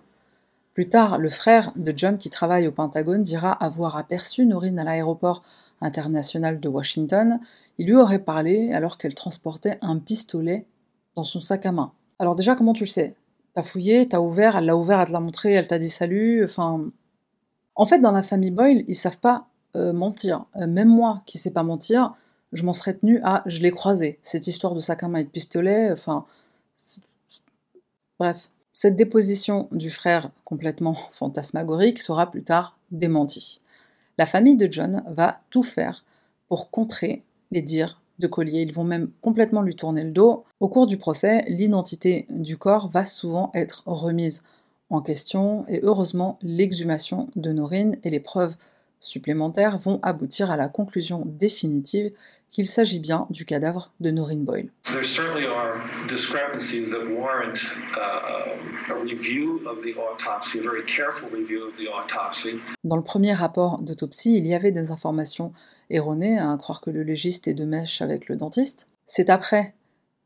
Plus 0.74 0.88
tard, 0.88 1.18
le 1.18 1.28
frère 1.28 1.72
de 1.76 1.92
John 1.96 2.18
qui 2.18 2.30
travaille 2.30 2.68
au 2.68 2.72
Pentagone 2.72 3.22
dira 3.22 3.52
avoir 3.52 3.96
aperçu 3.96 4.46
Norine 4.46 4.78
à 4.78 4.84
l'aéroport 4.84 5.42
international 5.80 6.60
de 6.60 6.68
Washington 6.68 7.40
il 7.78 7.86
lui 7.86 7.94
aurait 7.94 8.18
parlé 8.18 8.72
alors 8.72 8.98
qu'elle 8.98 9.14
transportait 9.14 9.78
un 9.82 9.98
pistolet 9.98 10.66
dans 11.14 11.24
son 11.24 11.40
sac 11.40 11.64
à 11.64 11.72
main. 11.72 11.92
Alors 12.18 12.34
déjà, 12.34 12.56
comment 12.56 12.72
tu 12.72 12.84
le 12.84 12.88
sais? 12.88 13.14
T'as 13.58 13.64
fouillé, 13.64 14.08
t'as 14.08 14.20
ouvert, 14.20 14.56
elle 14.56 14.66
l'a 14.66 14.76
ouvert, 14.76 15.00
elle 15.00 15.08
te 15.08 15.12
l'a 15.12 15.18
montré, 15.18 15.50
elle 15.50 15.66
t'a 15.66 15.80
dit 15.80 15.90
salut, 15.90 16.44
enfin... 16.44 16.92
En 17.74 17.86
fait, 17.86 17.98
dans 17.98 18.12
la 18.12 18.22
famille 18.22 18.52
Boyle, 18.52 18.84
ils 18.86 18.94
savent 18.94 19.18
pas 19.18 19.48
euh, 19.74 19.92
mentir. 19.92 20.44
Euh, 20.54 20.68
même 20.68 20.86
moi, 20.86 21.24
qui 21.26 21.38
sais 21.38 21.50
pas 21.50 21.64
mentir, 21.64 22.14
je 22.52 22.62
m'en 22.62 22.72
serais 22.72 22.94
tenu 22.94 23.20
à 23.24 23.42
je 23.46 23.60
l'ai 23.60 23.72
croisé. 23.72 24.20
Cette 24.22 24.46
histoire 24.46 24.76
de 24.76 24.80
sac 24.80 25.02
à 25.02 25.08
main 25.08 25.18
et 25.18 25.24
de 25.24 25.28
pistolet, 25.28 25.90
enfin... 25.90 26.24
Bref. 28.20 28.48
Cette 28.72 28.94
déposition 28.94 29.66
du 29.72 29.90
frère 29.90 30.30
complètement 30.44 30.94
fantasmagorique 31.10 31.98
sera 31.98 32.30
plus 32.30 32.44
tard 32.44 32.78
démentie. 32.92 33.60
La 34.18 34.26
famille 34.26 34.56
de 34.56 34.70
John 34.70 35.02
va 35.08 35.40
tout 35.50 35.64
faire 35.64 36.04
pour 36.46 36.70
contrer 36.70 37.24
les 37.50 37.62
dires 37.62 38.00
de 38.18 38.26
Collier. 38.26 38.62
Ils 38.62 38.74
vont 38.74 38.84
même 38.84 39.10
complètement 39.20 39.62
lui 39.62 39.76
tourner 39.76 40.04
le 40.04 40.10
dos. 40.10 40.44
Au 40.60 40.68
cours 40.68 40.86
du 40.86 40.96
procès, 40.96 41.42
l'identité 41.48 42.26
du 42.30 42.56
corps 42.56 42.88
va 42.88 43.04
souvent 43.04 43.50
être 43.54 43.82
remise 43.86 44.42
en 44.90 45.02
question 45.02 45.64
et 45.68 45.80
heureusement, 45.82 46.38
l'exhumation 46.42 47.28
de 47.36 47.52
Norine 47.52 47.96
et 48.04 48.10
les 48.10 48.20
preuves 48.20 48.56
supplémentaires 49.00 49.78
vont 49.78 50.00
aboutir 50.02 50.50
à 50.50 50.56
la 50.56 50.68
conclusion 50.68 51.22
définitive 51.24 52.10
qu'il 52.50 52.66
s'agit 52.66 52.98
bien 52.98 53.26
du 53.30 53.44
cadavre 53.44 53.90
de 54.00 54.10
Noreen 54.10 54.44
Boyle. 54.44 54.70
Dans 62.84 62.96
le 62.96 63.02
premier 63.02 63.34
rapport 63.34 63.78
d'autopsie, 63.82 64.36
il 64.36 64.46
y 64.46 64.54
avait 64.54 64.72
des 64.72 64.90
informations 64.90 65.52
erronées, 65.90 66.38
à 66.38 66.56
croire 66.56 66.80
que 66.80 66.90
le 66.90 67.02
légiste 67.02 67.48
est 67.48 67.54
de 67.54 67.64
mèche 67.64 68.02
avec 68.02 68.28
le 68.28 68.36
dentiste. 68.36 68.88
C'est 69.04 69.30
après 69.30 69.74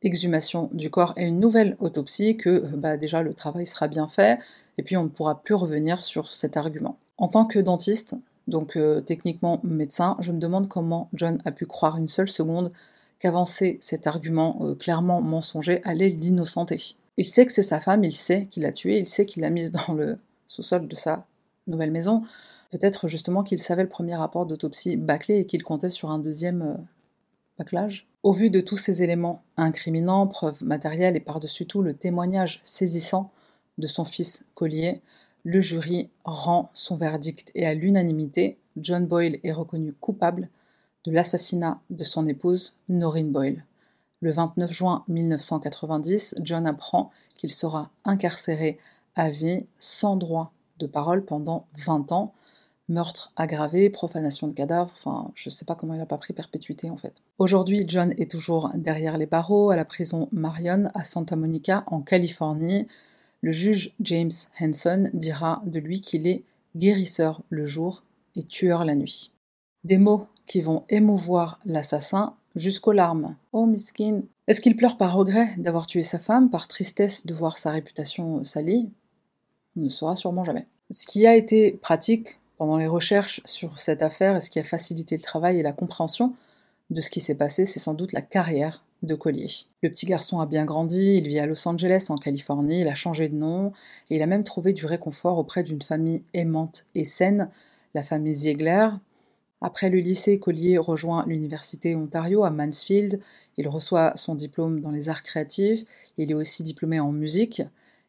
exhumation 0.02 0.68
du 0.72 0.90
corps 0.90 1.14
et 1.16 1.24
une 1.24 1.38
nouvelle 1.38 1.76
autopsie 1.78 2.36
que 2.36 2.58
bah, 2.74 2.96
déjà 2.96 3.22
le 3.22 3.34
travail 3.34 3.66
sera 3.66 3.88
bien 3.88 4.08
fait, 4.08 4.38
et 4.78 4.82
puis 4.82 4.96
on 4.96 5.04
ne 5.04 5.08
pourra 5.08 5.42
plus 5.42 5.54
revenir 5.54 6.02
sur 6.02 6.30
cet 6.30 6.56
argument. 6.56 6.98
En 7.18 7.28
tant 7.28 7.44
que 7.44 7.58
dentiste, 7.58 8.16
donc 8.48 8.76
euh, 8.76 9.00
techniquement 9.00 9.60
médecin, 9.62 10.16
je 10.20 10.32
me 10.32 10.38
demande 10.38 10.68
comment 10.68 11.08
John 11.12 11.38
a 11.44 11.52
pu 11.52 11.66
croire 11.66 11.96
une 11.98 12.08
seule 12.08 12.28
seconde 12.28 12.72
qu'avancer 13.20 13.78
cet 13.80 14.06
argument 14.06 14.58
euh, 14.62 14.74
clairement 14.74 15.20
mensonger 15.22 15.80
allait 15.84 16.08
l'innocenter. 16.08 16.96
Il 17.16 17.26
sait 17.26 17.46
que 17.46 17.52
c'est 17.52 17.62
sa 17.62 17.80
femme, 17.80 18.04
il 18.04 18.16
sait 18.16 18.46
qu'il 18.50 18.64
l'a 18.64 18.72
tuée, 18.72 18.98
il 18.98 19.08
sait 19.08 19.26
qu'il 19.26 19.42
l'a 19.42 19.50
mise 19.50 19.70
dans 19.70 19.94
le 19.94 20.18
sous-sol 20.48 20.88
de 20.88 20.96
sa 20.96 21.26
nouvelle 21.66 21.92
maison. 21.92 22.22
Peut-être 22.72 23.06
justement 23.06 23.42
qu'il 23.44 23.60
savait 23.60 23.82
le 23.82 23.88
premier 23.88 24.16
rapport 24.16 24.46
d'autopsie 24.46 24.96
bâclé 24.96 25.38
et 25.38 25.46
qu'il 25.46 25.62
comptait 25.62 25.90
sur 25.90 26.10
un 26.10 26.18
deuxième 26.18 26.62
euh, 26.62 26.74
bâclage. 27.58 28.08
Au 28.22 28.32
vu 28.32 28.50
de 28.50 28.60
tous 28.60 28.78
ces 28.78 29.02
éléments 29.02 29.44
incriminants, 29.56 30.26
preuves 30.26 30.64
matérielles 30.64 31.14
et 31.14 31.20
par-dessus 31.20 31.66
tout 31.66 31.82
le 31.82 31.94
témoignage 31.94 32.60
saisissant 32.62 33.30
de 33.78 33.86
son 33.86 34.04
fils 34.06 34.44
Collier, 34.54 35.02
le 35.44 35.60
jury 35.60 36.08
rend 36.24 36.70
son 36.72 36.96
verdict 36.96 37.52
et 37.54 37.66
à 37.66 37.74
l'unanimité, 37.74 38.58
John 38.76 39.06
Boyle 39.06 39.38
est 39.44 39.52
reconnu 39.52 39.92
coupable 39.92 40.48
de 41.04 41.12
l'assassinat 41.12 41.80
de 41.90 42.04
son 42.04 42.26
épouse, 42.26 42.78
Noreen 42.88 43.32
Boyle. 43.32 43.64
Le 44.20 44.30
29 44.30 44.72
juin 44.72 45.04
1990, 45.08 46.36
John 46.42 46.66
apprend 46.66 47.10
qu'il 47.34 47.50
sera 47.50 47.90
incarcéré 48.04 48.78
à 49.14 49.30
vie 49.30 49.66
sans 49.78 50.16
droit 50.16 50.52
de 50.78 50.86
parole 50.86 51.24
pendant 51.24 51.66
20 51.84 52.12
ans. 52.12 52.34
Meurtre 52.88 53.32
aggravé, 53.36 53.90
profanation 53.90 54.48
de 54.48 54.52
cadavres, 54.52 54.92
enfin, 54.92 55.30
je 55.34 55.48
ne 55.48 55.52
sais 55.52 55.64
pas 55.64 55.76
comment 55.76 55.94
il 55.94 55.98
n'a 55.98 56.06
pas 56.06 56.18
pris 56.18 56.32
perpétuité 56.32 56.90
en 56.90 56.96
fait. 56.96 57.22
Aujourd'hui, 57.38 57.84
John 57.86 58.12
est 58.18 58.30
toujours 58.30 58.70
derrière 58.74 59.18
les 59.18 59.26
barreaux 59.26 59.70
à 59.70 59.76
la 59.76 59.84
prison 59.84 60.28
Marion 60.32 60.90
à 60.94 61.04
Santa 61.04 61.36
Monica 61.36 61.84
en 61.86 62.00
Californie. 62.00 62.88
Le 63.40 63.52
juge 63.52 63.94
James 64.00 64.32
Henson 64.60 65.10
dira 65.14 65.62
de 65.64 65.78
lui 65.78 66.00
qu'il 66.00 66.26
est 66.26 66.42
guérisseur 66.76 67.42
le 67.50 67.66
jour 67.66 68.02
et 68.36 68.42
tueur 68.42 68.84
la 68.84 68.94
nuit. 68.94 69.32
Des 69.84 69.98
mots 69.98 70.26
qui 70.46 70.60
vont 70.60 70.84
émouvoir 70.88 71.60
l'assassin 71.64 72.34
jusqu'aux 72.56 72.92
larmes. 72.92 73.36
Oh 73.52 73.66
miskin 73.66 74.22
Est-ce 74.46 74.60
qu'il 74.60 74.76
pleure 74.76 74.96
par 74.96 75.14
regret 75.14 75.54
d'avoir 75.56 75.86
tué 75.86 76.02
sa 76.02 76.18
femme, 76.18 76.50
par 76.50 76.68
tristesse 76.68 77.26
de 77.26 77.34
voir 77.34 77.58
sa 77.58 77.70
réputation 77.70 78.44
salie 78.44 78.90
On 79.76 79.82
ne 79.82 79.88
saura 79.88 80.16
sûrement 80.16 80.44
jamais. 80.44 80.66
Ce 80.90 81.06
qui 81.06 81.26
a 81.26 81.36
été 81.36 81.72
pratique 81.72 82.38
pendant 82.56 82.76
les 82.76 82.86
recherches 82.86 83.40
sur 83.44 83.78
cette 83.78 84.02
affaire 84.02 84.40
ce 84.40 84.50
qui 84.50 84.58
a 84.58 84.64
facilité 84.64 85.16
le 85.16 85.22
travail 85.22 85.58
et 85.58 85.62
la 85.62 85.72
compréhension 85.72 86.34
de 86.90 87.00
ce 87.00 87.10
qui 87.10 87.20
s'est 87.20 87.34
passé, 87.34 87.66
c'est 87.66 87.80
sans 87.80 87.94
doute 87.94 88.12
la 88.12 88.22
carrière 88.22 88.84
de 89.02 89.14
Collier. 89.14 89.48
Le 89.82 89.90
petit 89.90 90.06
garçon 90.06 90.38
a 90.38 90.46
bien 90.46 90.64
grandi, 90.64 91.16
il 91.16 91.26
vit 91.26 91.38
à 91.38 91.46
Los 91.46 91.66
Angeles 91.66 92.06
en 92.08 92.16
Californie, 92.16 92.82
il 92.82 92.88
a 92.88 92.94
changé 92.94 93.28
de 93.28 93.34
nom 93.34 93.72
et 94.10 94.16
il 94.16 94.22
a 94.22 94.26
même 94.26 94.44
trouvé 94.44 94.72
du 94.72 94.86
réconfort 94.86 95.38
auprès 95.38 95.64
d'une 95.64 95.82
famille 95.82 96.22
aimante 96.34 96.84
et 96.94 97.04
saine, 97.04 97.50
la 97.94 98.02
famille 98.02 98.34
Ziegler. 98.34 98.88
Après 99.60 99.90
le 99.90 99.98
lycée, 99.98 100.38
Collier 100.38 100.78
rejoint 100.78 101.24
l'université 101.26 101.94
Ontario 101.94 102.44
à 102.44 102.50
Mansfield, 102.50 103.20
il 103.56 103.68
reçoit 103.68 104.12
son 104.16 104.34
diplôme 104.34 104.80
dans 104.80 104.90
les 104.90 105.08
arts 105.08 105.22
créatifs, 105.22 105.84
il 106.18 106.30
est 106.30 106.34
aussi 106.34 106.62
diplômé 106.62 107.00
en 107.00 107.12
musique. 107.12 107.62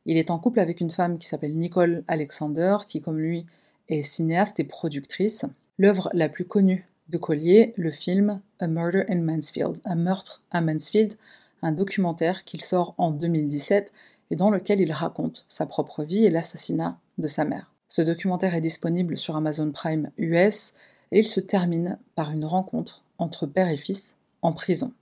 Il 0.05 0.17
est 0.17 0.31
en 0.31 0.39
couple 0.39 0.59
avec 0.59 0.81
une 0.81 0.91
femme 0.91 1.17
qui 1.17 1.27
s'appelle 1.27 1.57
Nicole 1.57 2.03
Alexander, 2.07 2.77
qui 2.87 3.01
comme 3.01 3.19
lui 3.19 3.45
est 3.89 4.03
cinéaste 4.03 4.59
et 4.59 4.63
productrice. 4.63 5.45
L'œuvre 5.77 6.09
la 6.13 6.29
plus 6.29 6.45
connue 6.45 6.87
de 7.09 7.17
Collier, 7.17 7.73
le 7.77 7.91
film 7.91 8.41
A 8.59 8.67
Murder 8.67 9.05
in 9.09 9.21
Mansfield, 9.21 9.79
un 9.85 9.95
meurtre 9.95 10.41
à 10.51 10.61
Mansfield, 10.61 11.15
un 11.61 11.71
documentaire 11.71 12.43
qu'il 12.43 12.61
sort 12.61 12.95
en 12.97 13.11
2017 13.11 13.91
et 14.31 14.35
dans 14.35 14.49
lequel 14.49 14.81
il 14.81 14.91
raconte 14.91 15.45
sa 15.47 15.65
propre 15.65 16.03
vie 16.03 16.25
et 16.25 16.29
l'assassinat 16.29 16.97
de 17.17 17.27
sa 17.27 17.45
mère. 17.45 17.71
Ce 17.87 18.01
documentaire 18.01 18.55
est 18.55 18.61
disponible 18.61 19.17
sur 19.17 19.35
Amazon 19.35 19.71
Prime 19.71 20.09
US 20.17 20.73
et 21.11 21.19
il 21.19 21.27
se 21.27 21.39
termine 21.39 21.99
par 22.15 22.31
une 22.31 22.45
rencontre 22.45 23.03
entre 23.19 23.45
père 23.45 23.69
et 23.69 23.77
fils 23.77 24.17
en 24.41 24.53
prison. 24.53 24.93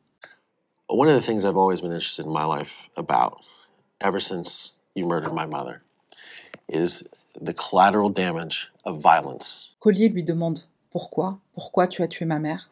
One 0.89 1.07
of 1.07 1.21
the 1.21 1.25
things 1.25 1.45
I've 1.45 1.55
always 1.55 1.81
been 1.81 1.93
interested 1.93 2.25
in 2.25 2.33
my 2.33 2.45
life 2.45 2.89
about, 2.97 3.37
ever 4.01 4.19
since 4.19 4.75
you 4.93 5.07
murdered 5.07 5.33
my 5.33 5.45
mother, 5.45 5.81
is 6.67 7.03
the 7.39 7.53
collateral 7.53 8.09
damage 8.09 8.70
Collier 9.79 10.09
lui 10.09 10.23
demande 10.23 10.61
pourquoi? 10.89 11.39
Pourquoi 11.53 11.87
tu 11.87 12.01
as 12.01 12.07
tué 12.07 12.25
ma 12.25 12.39
mère? 12.39 12.71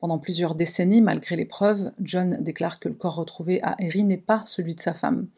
Pendant 0.00 0.18
plusieurs 0.18 0.54
décennies, 0.54 1.00
malgré 1.00 1.36
les 1.36 1.44
preuves, 1.44 1.92
John 2.00 2.38
déclare 2.42 2.78
que 2.78 2.88
le 2.88 2.94
corps 2.94 3.14
retrouvé 3.14 3.62
à 3.62 3.76
Erie 3.78 4.04
n'est 4.04 4.16
pas 4.16 4.42
celui 4.46 4.74
de 4.74 4.80
sa 4.80 4.94
femme. 4.94 5.28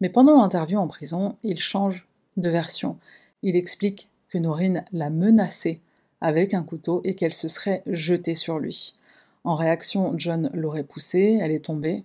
Mais 0.00 0.08
pendant 0.08 0.40
l'interview 0.40 0.78
en 0.78 0.88
prison, 0.88 1.36
il 1.42 1.58
change 1.58 2.08
de 2.36 2.48
version. 2.48 2.98
Il 3.42 3.56
explique 3.56 4.10
que 4.28 4.38
Norine 4.38 4.84
l'a 4.92 5.10
menacé 5.10 5.80
avec 6.20 6.54
un 6.54 6.62
couteau 6.62 7.00
et 7.04 7.14
qu'elle 7.14 7.34
se 7.34 7.48
serait 7.48 7.82
jetée 7.86 8.34
sur 8.34 8.58
lui. 8.58 8.94
En 9.44 9.54
réaction, 9.54 10.14
John 10.16 10.50
l'aurait 10.54 10.84
poussée, 10.84 11.38
elle 11.40 11.52
est 11.52 11.66
tombée, 11.66 12.04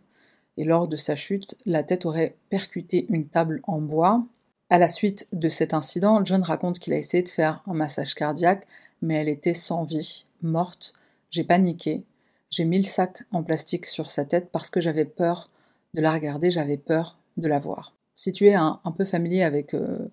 et 0.57 0.65
lors 0.65 0.87
de 0.87 0.97
sa 0.97 1.15
chute, 1.15 1.55
la 1.65 1.83
tête 1.83 2.05
aurait 2.05 2.35
percuté 2.49 3.05
une 3.09 3.27
table 3.27 3.61
en 3.63 3.79
bois. 3.79 4.23
À 4.69 4.77
la 4.77 4.87
suite 4.87 5.27
de 5.33 5.49
cet 5.49 5.73
incident, 5.73 6.23
John 6.23 6.43
raconte 6.43 6.79
qu'il 6.79 6.93
a 6.93 6.97
essayé 6.97 7.23
de 7.23 7.29
faire 7.29 7.63
un 7.67 7.73
massage 7.73 8.13
cardiaque 8.13 8.67
mais 9.01 9.15
elle 9.15 9.29
était 9.29 9.53
sans 9.53 9.83
vie, 9.83 10.25
morte. 10.41 10.93
J'ai 11.31 11.43
paniqué. 11.43 12.03
J'ai 12.49 12.65
mis 12.65 12.77
le 12.77 12.85
sac 12.85 13.23
en 13.31 13.43
plastique 13.43 13.85
sur 13.85 14.07
sa 14.07 14.25
tête 14.25 14.49
parce 14.51 14.69
que 14.69 14.81
j'avais 14.81 15.05
peur 15.05 15.49
de 15.93 16.01
la 16.01 16.11
regarder, 16.11 16.49
j'avais 16.49 16.77
peur 16.77 17.17
de 17.37 17.47
la 17.47 17.59
voir. 17.59 17.93
Si 18.15 18.31
tu 18.31 18.47
es 18.47 18.55
un, 18.55 18.79
peu 18.97 19.05
familier 19.05 19.43
avec, 19.43 19.73
euh, 19.73 20.09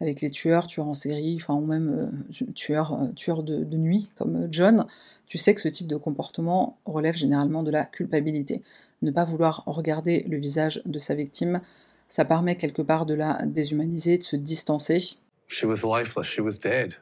avec 0.00 0.20
les 0.20 0.30
tueurs, 0.30 0.66
tueurs 0.66 0.88
en 0.88 0.94
série, 0.94 1.36
enfin, 1.40 1.54
ou 1.54 1.66
même 1.66 2.12
euh, 2.40 2.44
tueurs, 2.54 2.94
euh, 2.94 3.42
de, 3.42 3.76
nuit 3.76 4.10
comme 4.16 4.48
John, 4.50 4.86
tu 5.26 5.38
sais 5.38 5.54
que 5.54 5.60
ce 5.60 5.68
type 5.68 5.86
de 5.86 5.96
comportement 5.96 6.78
relève 6.84 7.14
généralement 7.14 7.62
de 7.62 7.70
la 7.70 7.84
culpabilité. 7.84 8.62
Ne 9.02 9.10
pas 9.10 9.24
vouloir 9.24 9.62
regarder 9.66 10.24
le 10.28 10.38
visage 10.38 10.82
de 10.86 10.98
sa 10.98 11.14
victime, 11.14 11.60
ça 12.08 12.24
permet 12.24 12.56
quelque 12.56 12.82
part 12.82 13.06
de 13.06 13.14
la 13.14 13.38
déshumaniser, 13.46 14.18
de 14.18 14.22
se 14.22 14.36
distancer. 14.36 15.18
She 15.48 15.64
was 15.64 15.84
lifeless, 15.84 16.26
she 16.26 16.40
was 16.40 16.58
dead. 16.58 16.96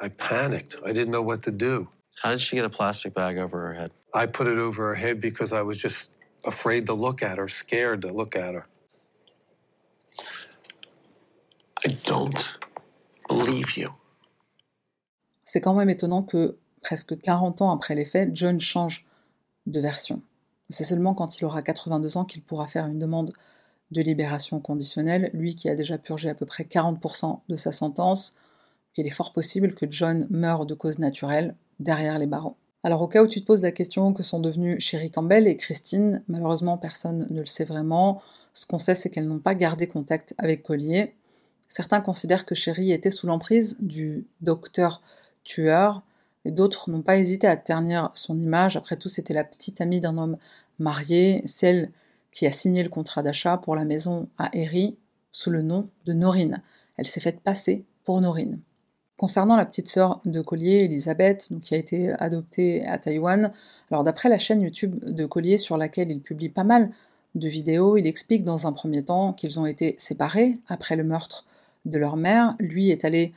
I 0.00 0.08
panicked. 0.08 0.76
I 0.84 0.92
didn't 0.92 1.12
know 1.12 1.22
what 1.22 1.42
to 1.42 1.50
do. 1.50 1.88
How 2.22 2.30
did 2.30 2.40
she 2.40 2.56
get 2.56 2.64
a 2.64 2.70
plastic 2.70 3.14
bag 3.14 3.38
over 3.38 3.60
her 3.66 3.74
head? 3.74 3.92
I 4.12 4.26
put 4.26 4.46
it 4.46 4.58
over 4.58 4.88
her 4.88 4.94
head 4.94 5.20
because 5.20 5.52
I 5.52 5.62
was 5.62 5.78
just 5.80 6.10
afraid 6.46 6.86
to 6.86 6.94
look 6.94 7.22
at 7.22 7.38
her, 7.38 7.48
scared 7.48 8.02
to 8.02 8.12
look 8.12 8.36
at 8.36 8.54
her. 8.54 8.66
I 11.84 11.96
don't 12.06 12.58
believe 13.28 13.76
you. 13.76 13.90
C'est 15.44 15.60
quand 15.60 15.74
même 15.74 15.90
étonnant 15.90 16.22
que 16.22 16.58
presque 16.82 17.18
40 17.20 17.62
ans 17.62 17.70
après 17.70 17.94
les 17.94 18.04
faits, 18.04 18.30
John 18.34 18.58
change 18.60 19.06
de 19.66 19.80
version. 19.80 20.22
C'est 20.70 20.84
seulement 20.84 21.14
quand 21.14 21.38
il 21.38 21.44
aura 21.44 21.62
82 21.62 22.16
ans 22.16 22.24
qu'il 22.24 22.42
pourra 22.42 22.66
faire 22.66 22.86
une 22.86 22.98
demande 22.98 23.32
libération 24.02 24.60
conditionnelle, 24.60 25.30
lui 25.32 25.54
qui 25.54 25.68
a 25.68 25.74
déjà 25.74 25.98
purgé 25.98 26.28
à 26.28 26.34
peu 26.34 26.46
près 26.46 26.64
40% 26.64 27.40
de 27.48 27.56
sa 27.56 27.72
sentence, 27.72 28.36
il 28.96 29.06
est 29.06 29.10
fort 29.10 29.32
possible 29.32 29.74
que 29.74 29.86
John 29.90 30.26
meure 30.30 30.66
de 30.66 30.74
cause 30.74 30.98
naturelle 30.98 31.54
derrière 31.80 32.18
les 32.18 32.26
barreaux. 32.26 32.56
Alors 32.84 33.02
au 33.02 33.08
cas 33.08 33.22
où 33.22 33.26
tu 33.26 33.40
te 33.40 33.46
poses 33.46 33.62
la 33.62 33.72
question 33.72 34.12
que 34.12 34.22
sont 34.22 34.40
devenus 34.40 34.78
Sherry 34.78 35.10
Campbell 35.10 35.46
et 35.46 35.56
Christine, 35.56 36.22
malheureusement 36.28 36.78
personne 36.78 37.26
ne 37.30 37.40
le 37.40 37.46
sait 37.46 37.64
vraiment. 37.64 38.20
Ce 38.52 38.66
qu'on 38.66 38.78
sait 38.78 38.94
c'est 38.94 39.10
qu'elles 39.10 39.26
n'ont 39.26 39.38
pas 39.38 39.54
gardé 39.54 39.86
contact 39.86 40.34
avec 40.38 40.62
Collier. 40.62 41.14
Certains 41.66 42.00
considèrent 42.00 42.46
que 42.46 42.54
Sherry 42.54 42.92
était 42.92 43.10
sous 43.10 43.26
l'emprise 43.26 43.76
du 43.80 44.26
docteur 44.42 45.02
tueur, 45.44 46.02
et 46.44 46.50
d'autres 46.50 46.90
n'ont 46.90 47.02
pas 47.02 47.16
hésité 47.16 47.46
à 47.46 47.56
ternir 47.56 48.10
son 48.14 48.36
image. 48.36 48.76
Après 48.76 48.96
tout, 48.96 49.08
c'était 49.08 49.34
la 49.34 49.44
petite 49.44 49.80
amie 49.80 50.00
d'un 50.00 50.18
homme 50.18 50.36
marié, 50.78 51.42
celle 51.46 51.90
qui 52.34 52.46
a 52.46 52.50
signé 52.50 52.82
le 52.82 52.90
contrat 52.90 53.22
d'achat 53.22 53.56
pour 53.56 53.76
la 53.76 53.84
maison 53.84 54.28
à 54.36 54.50
Erie 54.52 54.98
sous 55.30 55.50
le 55.50 55.62
nom 55.62 55.88
de 56.04 56.12
Norine. 56.12 56.62
Elle 56.98 57.06
s'est 57.06 57.20
faite 57.20 57.40
passer 57.40 57.84
pour 58.04 58.20
Norine. 58.20 58.58
Concernant 59.16 59.56
la 59.56 59.64
petite 59.64 59.88
sœur 59.88 60.20
de 60.24 60.42
Collier, 60.42 60.84
Elisabeth, 60.84 61.48
qui 61.62 61.76
a 61.76 61.78
été 61.78 62.10
adoptée 62.18 62.84
à 62.86 62.98
Taïwan, 62.98 63.52
alors 63.90 64.02
d'après 64.02 64.28
la 64.28 64.38
chaîne 64.38 64.62
YouTube 64.62 64.98
de 65.04 65.24
Collier 65.24 65.56
sur 65.58 65.78
laquelle 65.78 66.10
il 66.10 66.20
publie 66.20 66.48
pas 66.48 66.64
mal 66.64 66.90
de 67.36 67.48
vidéos, 67.48 67.96
il 67.96 68.06
explique 68.08 68.42
dans 68.42 68.66
un 68.66 68.72
premier 68.72 69.04
temps 69.04 69.32
qu'ils 69.32 69.60
ont 69.60 69.66
été 69.66 69.94
séparés 69.98 70.58
après 70.66 70.96
le 70.96 71.04
meurtre 71.04 71.46
de 71.84 71.98
leur 71.98 72.16
mère. 72.16 72.56
Lui 72.58 72.90
est 72.90 73.04
allé 73.04 73.32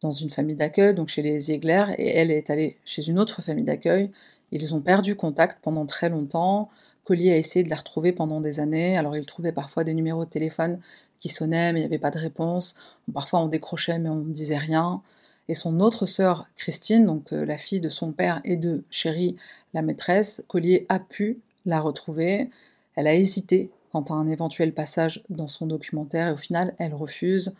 dans 0.00 0.10
une 0.10 0.30
famille 0.30 0.56
d'accueil, 0.56 0.92
donc 0.92 1.08
chez 1.08 1.22
les 1.22 1.38
Ziegler, 1.38 1.84
et 1.98 2.08
elle 2.16 2.32
est 2.32 2.50
allée 2.50 2.78
chez 2.84 3.08
une 3.08 3.20
autre 3.20 3.42
famille 3.42 3.64
d'accueil. 3.64 4.10
Ils 4.50 4.74
ont 4.74 4.80
perdu 4.80 5.14
contact 5.14 5.58
pendant 5.62 5.86
très 5.86 6.08
longtemps. 6.08 6.70
Collier 7.10 7.32
a 7.32 7.36
essayé 7.36 7.64
de 7.64 7.70
la 7.70 7.74
retrouver 7.74 8.12
pendant 8.12 8.40
des 8.40 8.60
années. 8.60 8.96
Alors 8.96 9.16
il 9.16 9.26
trouvait 9.26 9.50
parfois 9.50 9.82
des 9.82 9.94
numéros 9.94 10.24
de 10.24 10.30
téléphone 10.30 10.78
qui 11.18 11.28
sonnaient, 11.28 11.72
mais 11.72 11.80
il 11.80 11.82
n'y 11.82 11.88
avait 11.88 11.98
pas 11.98 12.12
de 12.12 12.20
réponse. 12.20 12.76
Parfois 13.12 13.40
on 13.40 13.48
décrochait, 13.48 13.98
mais 13.98 14.08
on 14.08 14.14
ne 14.14 14.32
disait 14.32 14.56
rien 14.56 15.02
et 15.48 15.54
son 15.54 15.80
autre 15.80 16.06
sœur 16.06 16.46
Christine, 16.54 17.06
donc 17.06 17.32
euh, 17.32 17.44
la 17.44 17.58
fille 17.58 17.80
de 17.80 17.88
son 17.88 18.12
père 18.12 18.40
et 18.44 18.56
de 18.56 18.84
Chérie, 18.90 19.34
la 19.74 19.82
maîtresse, 19.82 20.44
Collier 20.46 20.86
a 20.88 21.00
pu 21.00 21.40
la 21.66 21.80
retrouver. 21.80 22.48
Elle 22.94 23.08
a 23.08 23.14
hésité 23.16 23.72
quant 23.90 24.02
à 24.02 24.12
un 24.12 24.28
éventuel 24.28 24.72
passage 24.72 25.24
dans 25.30 25.48
son 25.48 25.66
documentaire 25.66 26.28
et 26.28 26.32
au 26.32 26.36
final 26.36 26.76
elle 26.78 26.94
refuse. 26.94 27.56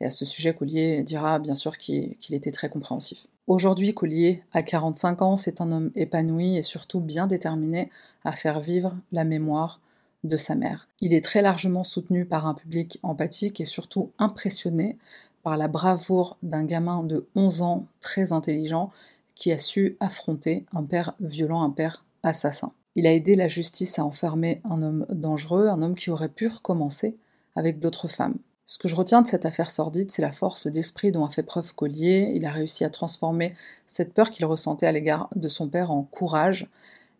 Et 0.00 0.06
à 0.06 0.10
ce 0.10 0.24
sujet, 0.24 0.54
Collier 0.54 1.02
dira 1.02 1.38
bien 1.38 1.54
sûr 1.54 1.76
qu'il 1.76 2.16
était 2.30 2.52
très 2.52 2.68
compréhensif. 2.68 3.26
Aujourd'hui, 3.46 3.94
Collier 3.94 4.44
a 4.52 4.62
45 4.62 5.22
ans, 5.22 5.36
c'est 5.36 5.60
un 5.60 5.72
homme 5.72 5.90
épanoui 5.94 6.56
et 6.56 6.62
surtout 6.62 7.00
bien 7.00 7.26
déterminé 7.26 7.90
à 8.24 8.32
faire 8.32 8.60
vivre 8.60 8.96
la 9.10 9.24
mémoire 9.24 9.80
de 10.24 10.36
sa 10.36 10.54
mère. 10.54 10.88
Il 11.00 11.14
est 11.14 11.24
très 11.24 11.42
largement 11.42 11.84
soutenu 11.84 12.24
par 12.24 12.46
un 12.46 12.54
public 12.54 12.98
empathique 13.02 13.60
et 13.60 13.64
surtout 13.64 14.10
impressionné 14.18 14.98
par 15.42 15.56
la 15.56 15.68
bravoure 15.68 16.36
d'un 16.42 16.64
gamin 16.64 17.02
de 17.02 17.26
11 17.36 17.62
ans 17.62 17.86
très 18.00 18.32
intelligent 18.32 18.90
qui 19.34 19.52
a 19.52 19.58
su 19.58 19.96
affronter 20.00 20.66
un 20.72 20.82
père 20.82 21.14
violent, 21.20 21.62
un 21.62 21.70
père 21.70 22.04
assassin. 22.22 22.72
Il 22.96 23.06
a 23.06 23.12
aidé 23.12 23.36
la 23.36 23.48
justice 23.48 23.98
à 23.98 24.04
enfermer 24.04 24.60
un 24.64 24.82
homme 24.82 25.06
dangereux, 25.10 25.68
un 25.68 25.80
homme 25.82 25.94
qui 25.94 26.10
aurait 26.10 26.28
pu 26.28 26.48
recommencer 26.48 27.16
avec 27.54 27.78
d'autres 27.78 28.08
femmes. 28.08 28.36
Ce 28.70 28.76
que 28.76 28.86
je 28.86 28.94
retiens 28.94 29.22
de 29.22 29.26
cette 29.26 29.46
affaire 29.46 29.70
sordide, 29.70 30.12
c'est 30.12 30.20
la 30.20 30.30
force 30.30 30.66
d'esprit 30.66 31.10
dont 31.10 31.24
a 31.24 31.30
fait 31.30 31.42
preuve 31.42 31.74
Collier. 31.74 32.32
Il 32.34 32.44
a 32.44 32.50
réussi 32.50 32.84
à 32.84 32.90
transformer 32.90 33.54
cette 33.86 34.12
peur 34.12 34.28
qu'il 34.28 34.44
ressentait 34.44 34.86
à 34.86 34.92
l'égard 34.92 35.30
de 35.34 35.48
son 35.48 35.70
père 35.70 35.90
en 35.90 36.02
courage. 36.02 36.68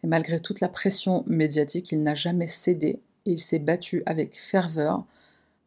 Et 0.05 0.09
malgré 0.09 0.41
toute 0.41 0.61
la 0.61 0.69
pression 0.69 1.25
médiatique, 1.27 1.91
il 1.91 2.03
n'a 2.03 2.15
jamais 2.15 2.49
cédé. 2.49 3.01
Il 3.25 3.39
s'est 3.39 3.61
battu 3.61 4.03
avec 4.05 4.39
ferveur 4.39 5.07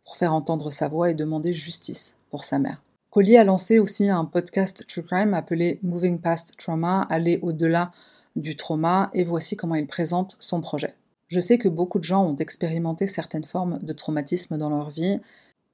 pour 0.06 0.18
faire 0.18 0.36
entendre 0.36 0.70
sa 0.70 0.88
voix 0.88 1.10
et 1.10 1.16
demander 1.16 1.52
justice 1.52 2.18
pour 2.30 2.44
sa 2.44 2.60
mère. 2.60 2.80
Collier 3.10 3.38
a 3.38 3.44
lancé 3.44 3.80
aussi 3.80 4.08
un 4.08 4.26
podcast 4.26 4.86
True 4.88 5.02
Crime 5.02 5.34
appelé 5.34 5.80
Moving 5.82 6.20
Past 6.20 6.58
Trauma, 6.58 7.08
aller 7.10 7.40
au-delà 7.42 7.92
du 8.36 8.56
trauma, 8.56 9.10
et 9.16 9.24
voici 9.24 9.58
comment 9.58 9.74
il 9.74 9.88
présente 9.88 10.38
son 10.40 10.62
projet. 10.62 10.94
Je 11.28 11.40
sais 11.40 11.58
que 11.58 11.70
beaucoup 11.70 11.98
de 11.98 12.04
gens 12.04 12.24
ont 12.24 12.36
expérimenté 12.36 13.08
certaines 13.08 13.46
formes 13.46 13.80
de 13.82 13.94
traumatisme 13.94 14.60
dans 14.60 14.70
leur 14.70 14.92
vie. 14.92 15.20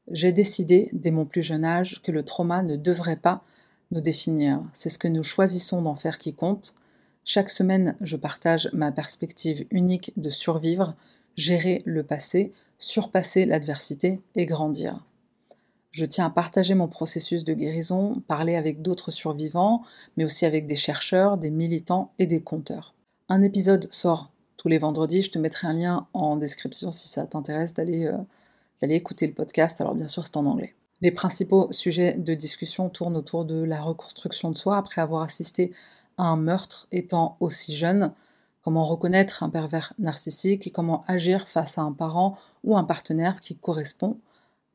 J'ai 0.09 0.31
décidé, 0.31 0.89
dès 0.93 1.11
mon 1.11 1.25
plus 1.25 1.43
jeune 1.43 1.65
âge, 1.65 2.01
que 2.01 2.11
le 2.11 2.23
trauma 2.23 2.63
ne 2.63 2.75
devrait 2.75 3.17
pas 3.17 3.43
nous 3.91 4.01
définir. 4.01 4.61
C'est 4.73 4.89
ce 4.89 4.97
que 4.97 5.07
nous 5.07 5.23
choisissons 5.23 5.81
d'en 5.81 5.95
faire 5.95 6.17
qui 6.17 6.33
compte. 6.33 6.75
Chaque 7.23 7.49
semaine, 7.49 7.95
je 8.01 8.15
partage 8.15 8.69
ma 8.73 8.91
perspective 8.91 9.65
unique 9.69 10.13
de 10.15 10.29
survivre, 10.29 10.95
gérer 11.35 11.83
le 11.85 12.03
passé, 12.03 12.53
surpasser 12.79 13.45
l'adversité 13.45 14.21
et 14.35 14.45
grandir. 14.45 15.05
Je 15.91 16.05
tiens 16.05 16.27
à 16.27 16.29
partager 16.29 16.75
mon 16.75 16.87
processus 16.87 17.43
de 17.43 17.53
guérison, 17.53 18.21
parler 18.27 18.55
avec 18.55 18.81
d'autres 18.81 19.11
survivants, 19.11 19.83
mais 20.15 20.25
aussi 20.25 20.45
avec 20.45 20.67
des 20.67 20.75
chercheurs, 20.75 21.37
des 21.37 21.49
militants 21.49 22.11
et 22.19 22.27
des 22.27 22.41
conteurs. 22.41 22.93
Un 23.29 23.41
épisode 23.41 23.87
sort 23.91 24.31
tous 24.57 24.67
les 24.67 24.77
vendredis, 24.77 25.21
je 25.21 25.31
te 25.31 25.39
mettrai 25.39 25.67
un 25.67 25.73
lien 25.73 26.07
en 26.13 26.35
description 26.35 26.91
si 26.91 27.07
ça 27.07 27.25
t'intéresse 27.25 27.73
d'aller 27.73 28.05
euh, 28.05 28.17
d'aller 28.81 28.95
écouter 28.95 29.27
le 29.27 29.33
podcast, 29.33 29.81
alors 29.81 29.95
bien 29.95 30.07
sûr 30.07 30.25
c'est 30.25 30.37
en 30.37 30.45
anglais. 30.45 30.75
Les 31.01 31.11
principaux 31.11 31.67
sujets 31.71 32.13
de 32.13 32.33
discussion 32.33 32.89
tournent 32.89 33.17
autour 33.17 33.45
de 33.45 33.63
la 33.63 33.81
reconstruction 33.81 34.49
de 34.49 34.57
soi 34.57 34.77
après 34.77 35.01
avoir 35.01 35.21
assisté 35.21 35.71
à 36.17 36.23
un 36.23 36.37
meurtre 36.37 36.87
étant 36.91 37.37
aussi 37.39 37.75
jeune, 37.75 38.11
comment 38.63 38.83
reconnaître 38.85 39.43
un 39.43 39.49
pervers 39.49 39.93
narcissique 39.99 40.65
et 40.65 40.71
comment 40.71 41.03
agir 41.07 41.47
face 41.47 41.77
à 41.77 41.83
un 41.83 41.91
parent 41.91 42.37
ou 42.63 42.75
un 42.75 42.83
partenaire 42.83 43.39
qui 43.39 43.55
correspond 43.55 44.17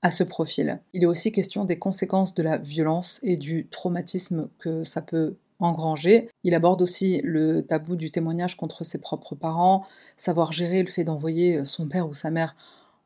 à 0.03 0.11
ce 0.11 0.25
profil. 0.25 0.81
Il 0.93 1.03
est 1.03 1.07
aussi 1.07 1.33
question 1.33 1.65
des 1.65 1.79
conséquences 1.79 2.35
de 2.35 2.43
la 2.43 2.59
violence 2.59 3.21
et 3.23 3.37
du 3.37 3.67
traumatisme 3.69 4.49
que 4.59 4.85
ça 4.85 5.03
peut 5.03 5.37
engranger. 5.59 6.29
Il 6.43 6.55
aborde 6.55 6.83
aussi 6.83 7.21
le 7.23 7.63
tabou 7.63 7.97
du 7.97 8.11
témoignage 8.11 8.57
contre 8.57 8.85
ses 8.85 8.99
propres 8.99 9.35
parents, 9.37 9.87
savoir 10.17 10.53
gérer 10.53 10.83
le 10.83 10.91
fait 10.91 11.05
d'envoyer 11.05 11.65
son 11.65 11.87
père 11.87 12.09
ou 12.09 12.15
sa 12.15 12.31
mère 12.31 12.57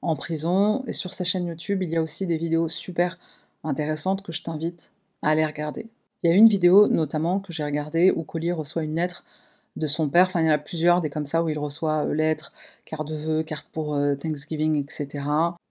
en 0.06 0.16
prison. 0.16 0.84
Et 0.86 0.92
sur 0.92 1.12
sa 1.12 1.24
chaîne 1.24 1.46
YouTube, 1.46 1.82
il 1.82 1.90
y 1.90 1.96
a 1.96 2.02
aussi 2.02 2.26
des 2.26 2.38
vidéos 2.38 2.68
super 2.68 3.18
intéressantes 3.64 4.22
que 4.22 4.32
je 4.32 4.42
t'invite 4.42 4.92
à 5.22 5.30
aller 5.30 5.44
regarder. 5.44 5.88
Il 6.22 6.30
y 6.30 6.32
a 6.32 6.36
une 6.36 6.48
vidéo 6.48 6.88
notamment 6.88 7.40
que 7.40 7.52
j'ai 7.52 7.64
regardée 7.64 8.10
où 8.10 8.22
Collier 8.22 8.52
reçoit 8.52 8.84
une 8.84 8.94
lettre 8.94 9.24
de 9.74 9.86
son 9.86 10.08
père. 10.08 10.26
Enfin, 10.26 10.40
il 10.40 10.46
y 10.46 10.48
en 10.48 10.54
a 10.54 10.58
plusieurs, 10.58 11.00
des 11.00 11.10
comme 11.10 11.26
ça, 11.26 11.42
où 11.42 11.48
il 11.48 11.58
reçoit 11.58 12.06
euh, 12.06 12.14
lettres, 12.14 12.52
carte 12.84 13.08
de 13.08 13.16
vœux, 13.16 13.42
carte 13.42 13.68
pour 13.72 13.94
euh, 13.94 14.14
Thanksgiving, 14.14 14.82
etc. 14.82 15.24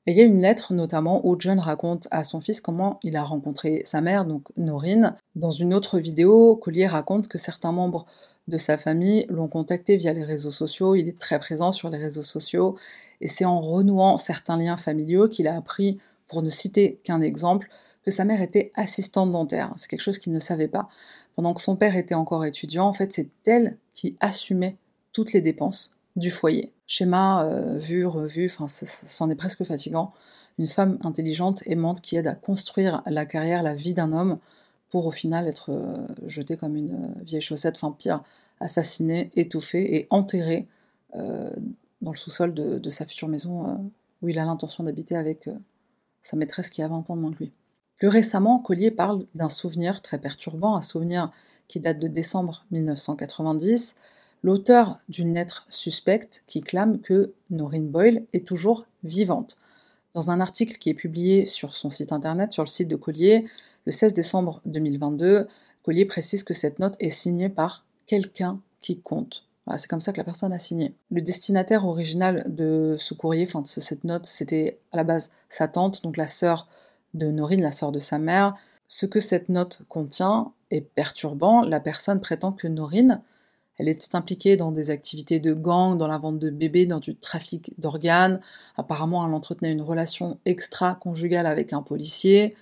Et 0.05 0.11
il 0.11 0.17
y 0.17 0.21
a 0.21 0.23
une 0.23 0.41
lettre 0.41 0.73
notamment 0.73 1.25
où 1.25 1.35
John 1.39 1.57
raconte 1.57 2.07
à 2.11 2.23
son 2.23 2.41
fils 2.41 2.61
comment 2.61 2.99
il 3.01 3.15
a 3.15 3.23
rencontré 3.23 3.81
sa 3.85 4.01
mère, 4.01 4.25
donc 4.25 4.43
Norine. 4.57 5.15
Dans 5.35 5.49
une 5.49 5.73
autre 5.73 5.97
vidéo, 5.97 6.57
Collier 6.57 6.85
raconte 6.85 7.27
que 7.27 7.39
certains 7.39 7.71
membres 7.71 8.05
de 8.47 8.57
sa 8.57 8.77
famille 8.77 9.25
l'ont 9.29 9.47
contacté 9.47 9.97
via 9.97 10.13
les 10.13 10.23
réseaux 10.23 10.51
sociaux, 10.51 10.95
il 10.95 11.07
est 11.07 11.17
très 11.17 11.39
présent 11.39 11.71
sur 11.71 11.89
les 11.89 11.97
réseaux 11.97 12.23
sociaux, 12.23 12.75
et 13.21 13.27
c'est 13.27 13.45
en 13.45 13.59
renouant 13.59 14.17
certains 14.17 14.57
liens 14.57 14.77
familiaux 14.77 15.27
qu'il 15.27 15.47
a 15.47 15.55
appris, 15.55 15.99
pour 16.27 16.41
ne 16.41 16.49
citer 16.49 16.99
qu'un 17.03 17.21
exemple, 17.21 17.69
que 18.03 18.11
sa 18.11 18.25
mère 18.25 18.41
était 18.41 18.71
assistante 18.75 19.31
dentaire. 19.31 19.71
C'est 19.77 19.89
quelque 19.89 20.01
chose 20.01 20.19
qu'il 20.19 20.33
ne 20.33 20.39
savait 20.39 20.67
pas. 20.67 20.87
Pendant 21.35 21.53
que 21.53 21.61
son 21.61 21.75
père 21.75 21.95
était 21.95 22.15
encore 22.15 22.45
étudiant, 22.45 22.85
en 22.85 22.93
fait, 22.93 23.11
c'est 23.11 23.29
elle 23.45 23.77
qui 23.93 24.15
assumait 24.19 24.77
toutes 25.11 25.33
les 25.33 25.41
dépenses 25.41 25.95
du 26.15 26.31
foyer. 26.31 26.71
Schéma 26.87 27.45
euh, 27.45 27.77
vu, 27.77 28.05
revu, 28.05 28.45
enfin, 28.45 28.67
c'en 28.67 29.29
est 29.29 29.35
presque 29.35 29.63
fatigant. 29.63 30.13
Une 30.57 30.67
femme 30.67 30.97
intelligente, 31.03 31.63
aimante, 31.65 32.01
qui 32.01 32.15
aide 32.15 32.27
à 32.27 32.35
construire 32.35 33.01
la 33.05 33.25
carrière, 33.25 33.63
la 33.63 33.73
vie 33.73 33.93
d'un 33.93 34.13
homme, 34.13 34.37
pour 34.95 35.07
au 35.07 35.11
final 35.11 35.45
être 35.45 35.73
euh, 35.73 36.07
jetée 36.25 36.55
comme 36.55 36.77
une 36.77 36.93
euh, 36.93 37.21
vieille 37.21 37.41
chaussette, 37.41 37.75
enfin 37.75 37.93
pire, 37.99 38.23
assassinée, 38.61 39.29
étouffée 39.35 39.93
et 39.93 40.07
enterrée 40.09 40.67
dans 41.13 42.11
le 42.11 42.15
sous-sol 42.15 42.53
de, 42.53 42.89
sa 42.89 43.05
future 43.05 43.27
maison 43.27 43.91
où 44.21 44.29
il 44.29 44.39
a 44.39 44.45
l'intention 44.45 44.85
d'habiter 44.85 45.17
avec 45.17 45.49
sa 46.21 46.37
maîtresse 46.37 46.69
qui 46.69 46.81
a 46.81 46.87
20 46.87 47.09
ans 47.09 47.17
de 47.17 47.21
moins 47.21 47.33
que 47.33 47.39
lui. 47.39 47.51
Plus 47.97 48.07
récemment, 48.07 48.59
Collier 48.59 48.91
parle 48.91 49.25
d'un 49.35 49.49
souvenir 49.49 50.01
très 50.01 50.17
perturbant, 50.17 50.77
un 50.77 50.81
souvenir 50.81 51.29
qui 51.67 51.81
date 51.81 51.99
de 51.99 52.07
décembre 52.07 52.65
1990, 52.71 53.95
l'auteur 54.43 54.99
d'une 55.09 55.33
lettre 55.33 55.65
suspecte 55.69 56.43
qui 56.47 56.61
clame 56.61 57.01
que 57.01 57.33
Noreen 57.49 57.89
Boyle 57.89 58.23
est 58.31 58.47
toujours 58.47 58.85
vivante. 59.03 59.57
Dans 60.15 60.31
un 60.31 60.39
article 60.39 60.77
qui 60.77 60.89
est 60.89 60.93
publié 60.93 61.45
sur 61.45 61.75
son 61.75 61.89
site 61.89 62.13
internet, 62.13 62.53
sur 62.53 62.63
le 62.63 62.69
site 62.69 62.87
de 62.87 62.95
Collier, 62.95 63.45
le 63.85 63.91
16 63.91 64.13
décembre 64.13 64.61
2022, 64.63 65.45
Collier 65.83 66.05
précise 66.05 66.45
que 66.45 66.53
cette 66.53 66.79
note 66.79 66.95
est 67.01 67.09
signée 67.09 67.49
par 67.49 67.83
quelqu'un 68.07 68.61
qui 68.79 69.01
compte. 69.01 69.45
c'est 69.75 69.89
comme 69.89 69.99
ça 69.99 70.13
que 70.13 70.17
la 70.17 70.23
personne 70.23 70.53
a 70.53 70.57
signé. 70.57 70.95
Le 71.11 71.19
destinataire 71.19 71.85
original 71.85 72.45
de 72.47 72.95
ce 72.97 73.13
courrier, 73.13 73.45
de 73.45 73.61
cette 73.65 74.05
note, 74.05 74.25
c'était 74.25 74.79
à 74.93 74.97
la 74.97 75.03
base 75.03 75.31
sa 75.49 75.67
tante, 75.67 76.01
donc 76.01 76.15
la 76.15 76.29
sœur 76.29 76.69
de 77.13 77.29
Norine, 77.29 77.61
la 77.61 77.71
sœur 77.71 77.91
de 77.91 77.99
sa 77.99 78.17
mère. 78.17 78.53
Ce 78.87 79.05
que 79.05 79.19
cette 79.19 79.49
note 79.49 79.81
contient 79.89 80.53
est 80.71 80.79
perturbant. 80.79 81.61
La 81.61 81.81
personne 81.81 82.21
prétend 82.21 82.53
que 82.53 82.69
Norine 82.69 83.21
elle 83.77 83.89
était 83.89 84.15
impliquée 84.15 84.57
dans 84.57 84.71
des 84.71 84.89
activités 84.89 85.39
de 85.39 85.53
gang, 85.53 85.97
dans 85.97 86.07
la 86.07 86.17
vente 86.17 86.39
de 86.39 86.49
bébés, 86.49 86.85
dans 86.85 86.99
du 86.99 87.15
trafic 87.15 87.73
d'organes. 87.79 88.39
Apparemment, 88.77 89.25
elle 89.27 89.33
entretenait 89.33 89.71
une 89.71 89.81
relation 89.81 90.39
extra-conjugale 90.45 91.45
avec 91.45 91.73
un 91.73 91.81
policier. 91.81 92.55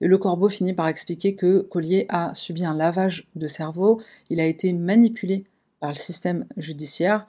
Le 0.00 0.18
corbeau 0.18 0.48
finit 0.48 0.74
par 0.74 0.88
expliquer 0.88 1.34
que 1.34 1.60
Collier 1.60 2.06
a 2.08 2.34
subi 2.34 2.64
un 2.64 2.74
lavage 2.74 3.28
de 3.36 3.46
cerveau. 3.46 4.02
Il 4.30 4.40
a 4.40 4.46
été 4.46 4.72
manipulé 4.72 5.44
par 5.80 5.90
le 5.90 5.96
système 5.96 6.46
judiciaire 6.56 7.26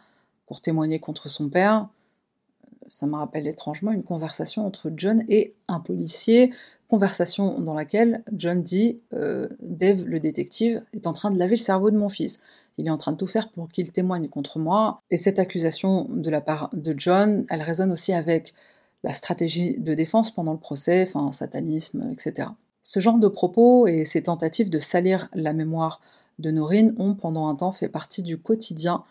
pour 0.48 0.60
témoigner 0.60 1.00
contre 1.00 1.30
son 1.30 1.50
père. 1.50 1.88
Ça 2.90 3.08
me 3.08 3.16
rappelle 3.16 3.48
étrangement 3.48 3.92
une 3.92 4.04
conversation 4.04 4.66
entre 4.66 4.92
John 4.96 5.24
et 5.30 5.54
un 5.68 5.80
policier, 5.80 6.52
conversation 6.90 7.60
dans 7.60 7.74
laquelle 7.74 8.24
John 8.36 8.62
dit 8.62 9.00
euh, 9.14 9.48
Dave, 9.62 10.06
le 10.06 10.20
détective, 10.20 10.84
est 10.94 11.08
en 11.08 11.14
train 11.14 11.32
de 11.32 11.40
laver 11.40 11.56
le 11.56 11.62
cerveau 11.62 11.90
de 11.90 11.98
mon 11.98 12.10
fils 12.10 12.40
il 12.78 12.88
est 12.88 12.92
en 12.92 12.98
train 12.98 13.12
de 13.12 13.18
tout 13.18 13.28
faire 13.28 13.50
pour 13.52 13.70
qu'il 13.70 13.92
témoigne 13.92 14.28
contre 14.28 14.60
moi. 14.60 15.02
Et 15.12 15.18
cette 15.18 15.40
accusation 15.40 16.06
de 16.10 16.30
la 16.30 16.42
part 16.42 16.70
de 16.74 16.94
John, 16.98 17.46
elle 17.50 17.62
résonne 17.62 17.92
aussi 17.92 18.14
avec 18.14 18.54
la 19.04 19.14
stratégie 19.14 19.76
de 19.78 19.94
défense 19.94 20.32
pendant 20.32 20.54
le 20.54 20.60
procès, 20.60 21.04
enfin 21.08 21.32
satanisme, 21.32 22.10
etc. 22.12 22.50
Ce 22.82 23.00
genre 23.00 23.18
de 23.18 23.28
propos 23.28 23.88
et 23.88 24.06
ces 24.06 24.24
tentatives 24.24 24.70
de 24.70 24.80
salir 24.80 25.30
la 25.34 25.54
mémoire 25.54 26.02
de 26.40 26.52
Norine 26.52 26.96
ont 26.98 27.14
pendant 27.14 27.48
un 27.48 27.56
temps 27.56 27.72
fait 27.72 27.90
partie 27.90 28.24
du 28.24 28.38
quotidien 28.38 29.04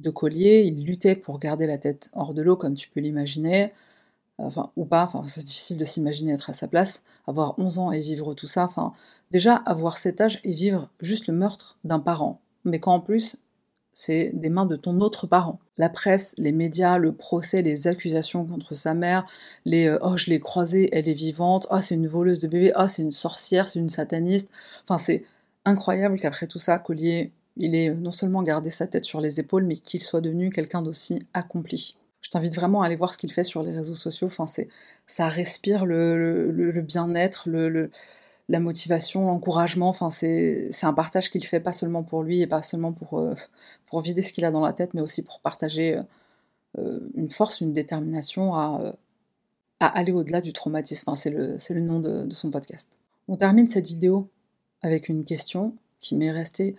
de 0.00 0.10
Collier. 0.10 0.62
Il 0.64 0.84
luttait 0.84 1.16
pour 1.16 1.38
garder 1.38 1.66
la 1.66 1.78
tête 1.78 2.10
hors 2.12 2.34
de 2.34 2.42
l'eau, 2.42 2.56
comme 2.56 2.74
tu 2.74 2.88
peux 2.88 3.00
l'imaginer. 3.00 3.72
Enfin, 4.38 4.72
ou 4.76 4.84
pas, 4.84 5.10
c'est 5.24 5.44
difficile 5.44 5.76
de 5.76 5.84
s'imaginer 5.84 6.32
être 6.32 6.50
à 6.50 6.52
sa 6.52 6.66
place, 6.66 7.02
avoir 7.26 7.58
11 7.58 7.78
ans 7.78 7.92
et 7.92 8.00
vivre 8.00 8.34
tout 8.34 8.48
ça. 8.48 8.64
Enfin, 8.64 8.92
déjà, 9.30 9.56
avoir 9.66 9.98
cet 9.98 10.20
âge 10.20 10.40
et 10.42 10.52
vivre 10.52 10.88
juste 11.00 11.26
le 11.26 11.34
meurtre 11.34 11.78
d'un 11.84 12.00
parent, 12.00 12.40
mais 12.64 12.80
quand 12.80 12.94
en 12.94 13.00
plus 13.00 13.38
c'est 13.92 14.30
des 14.34 14.48
mains 14.48 14.66
de 14.66 14.76
ton 14.76 15.00
autre 15.00 15.26
parent. 15.26 15.58
La 15.76 15.88
presse, 15.88 16.34
les 16.38 16.52
médias, 16.52 16.96
le 16.96 17.12
procès, 17.12 17.62
les 17.62 17.86
accusations 17.86 18.46
contre 18.46 18.74
sa 18.74 18.94
mère, 18.94 19.24
les 19.64 19.86
euh, 19.86 19.98
oh 20.02 20.16
je 20.16 20.30
l'ai 20.30 20.40
croisée, 20.40 20.88
elle 20.92 21.08
est 21.08 21.14
vivante, 21.14 21.66
oh 21.70 21.80
c'est 21.80 21.94
une 21.94 22.08
voleuse 22.08 22.40
de 22.40 22.48
bébé, 22.48 22.72
oh 22.76 22.88
c'est 22.88 23.02
une 23.02 23.12
sorcière, 23.12 23.68
c'est 23.68 23.78
une 23.78 23.90
sataniste. 23.90 24.50
Enfin 24.84 24.98
c'est 24.98 25.24
incroyable 25.64 26.18
qu'après 26.18 26.46
tout 26.46 26.58
ça, 26.58 26.78
Collier, 26.78 27.32
il 27.56 27.74
ait 27.74 27.94
non 27.94 28.12
seulement 28.12 28.42
gardé 28.42 28.70
sa 28.70 28.86
tête 28.86 29.04
sur 29.04 29.20
les 29.20 29.40
épaules, 29.40 29.64
mais 29.64 29.76
qu'il 29.76 30.00
soit 30.00 30.22
devenu 30.22 30.50
quelqu'un 30.50 30.82
d'aussi 30.82 31.26
accompli. 31.34 31.96
Je 32.22 32.30
t'invite 32.30 32.54
vraiment 32.54 32.82
à 32.82 32.86
aller 32.86 32.96
voir 32.96 33.12
ce 33.12 33.18
qu'il 33.18 33.32
fait 33.32 33.44
sur 33.44 33.62
les 33.62 33.72
réseaux 33.72 33.96
sociaux. 33.96 34.28
Enfin, 34.28 34.46
c'est, 34.46 34.68
ça 35.06 35.28
respire 35.28 35.84
le 35.84 36.80
bien-être, 36.80 37.48
le, 37.48 37.90
la 38.48 38.60
motivation, 38.60 39.26
l'encouragement. 39.26 39.88
Enfin, 39.88 40.10
c'est 40.10 40.70
un 40.82 40.92
partage 40.92 41.30
qu'il 41.30 41.44
fait 41.44 41.60
pas 41.60 41.72
seulement 41.72 42.02
pour 42.02 42.22
lui 42.22 42.40
et 42.40 42.46
pas 42.46 42.62
seulement 42.62 42.92
pour, 42.92 43.18
euh, 43.18 43.34
pour 43.86 44.00
vider 44.00 44.22
ce 44.22 44.32
qu'il 44.32 44.44
a 44.44 44.50
dans 44.50 44.64
la 44.64 44.72
tête, 44.72 44.94
mais 44.94 45.00
aussi 45.00 45.22
pour 45.22 45.40
partager 45.40 45.96
euh, 45.96 46.02
euh, 46.78 47.00
une 47.14 47.30
force, 47.30 47.60
une 47.60 47.72
détermination 47.72 48.54
à, 48.54 48.94
à 49.80 49.86
aller 49.86 50.12
au-delà 50.12 50.40
du 50.40 50.52
traumatisme. 50.52 51.04
Enfin, 51.08 51.16
c'est 51.16 51.30
le, 51.30 51.56
le, 51.70 51.80
nom 51.80 52.00
de, 52.00 52.28
son 52.30 52.50
podcast. 52.50 52.98
On 53.28 53.36
termine 53.36 53.68
cette 53.68 53.86
vidéo 53.86 54.28
avec 54.82 55.08
une 55.08 55.24
question 55.24 55.74
qui 56.00 56.16
m'est 56.16 56.32
restée 56.32 56.74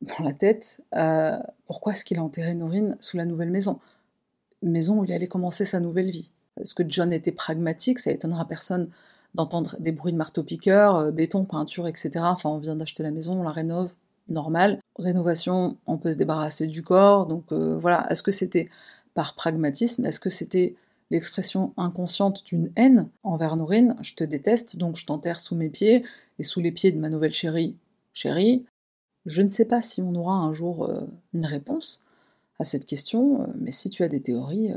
dans 0.00 0.24
la 0.24 0.32
tête. 0.32 0.80
pourquoi 1.66 1.92
est-ce 1.92 2.04
qu'il 2.04 2.18
a 2.18 2.22
enterré 2.22 2.54
Norine 2.54 2.96
sous 3.00 3.16
la 3.16 3.26
nouvelle 3.26 3.50
maison? 3.50 3.80
Maison 4.62 5.00
où 5.00 5.04
il 5.04 5.12
allait 5.12 5.28
commencer 5.28 5.64
sa 5.64 5.80
nouvelle 5.80 6.10
vie. 6.10 6.30
Est-ce 6.58 6.74
que 6.74 6.82
John 6.88 7.12
était 7.12 7.32
pragmatique? 7.32 7.98
Ça 7.98 8.10
étonnera 8.10 8.48
personne 8.48 8.90
d'entendre 9.36 9.76
des 9.78 9.92
bruits 9.92 10.12
de 10.12 10.16
marteau-piqueur, 10.16 10.96
euh, 10.96 11.10
béton, 11.10 11.44
peinture, 11.44 11.86
etc. 11.86 12.10
Enfin, 12.22 12.50
on 12.50 12.58
vient 12.58 12.76
d'acheter 12.76 13.02
la 13.02 13.10
maison, 13.10 13.40
on 13.40 13.42
la 13.42 13.52
rénove, 13.52 13.94
normal. 14.28 14.80
Rénovation, 14.98 15.76
on 15.86 15.98
peut 15.98 16.12
se 16.12 16.18
débarrasser 16.18 16.66
du 16.66 16.82
corps, 16.82 17.26
donc 17.26 17.52
euh, 17.52 17.76
voilà. 17.76 18.06
Est-ce 18.10 18.22
que 18.22 18.32
c'était 18.32 18.68
par 19.14 19.34
pragmatisme? 19.34 20.04
Est-ce 20.04 20.20
que 20.20 20.30
c'était 20.30 20.74
l'expression 21.10 21.72
inconsciente 21.76 22.44
d'une 22.44 22.72
haine 22.76 23.08
envers 23.22 23.56
Norine? 23.56 23.94
Je 24.00 24.14
te 24.14 24.24
déteste, 24.24 24.76
donc 24.76 24.96
je 24.96 25.06
t'enterre 25.06 25.40
sous 25.40 25.54
mes 25.54 25.68
pieds 25.68 26.04
et 26.38 26.42
sous 26.42 26.60
les 26.60 26.72
pieds 26.72 26.90
de 26.90 26.98
ma 26.98 27.10
nouvelle 27.10 27.32
chérie, 27.32 27.76
chérie. 28.12 28.64
Je 29.26 29.42
ne 29.42 29.50
sais 29.50 29.66
pas 29.66 29.82
si 29.82 30.00
on 30.02 30.14
aura 30.14 30.34
un 30.34 30.54
jour 30.54 30.88
euh, 30.88 31.00
une 31.34 31.46
réponse 31.46 32.02
à 32.58 32.64
cette 32.64 32.86
question, 32.86 33.46
mais 33.58 33.70
si 33.70 33.90
tu 33.90 34.02
as 34.02 34.08
des 34.08 34.22
théories, 34.22 34.72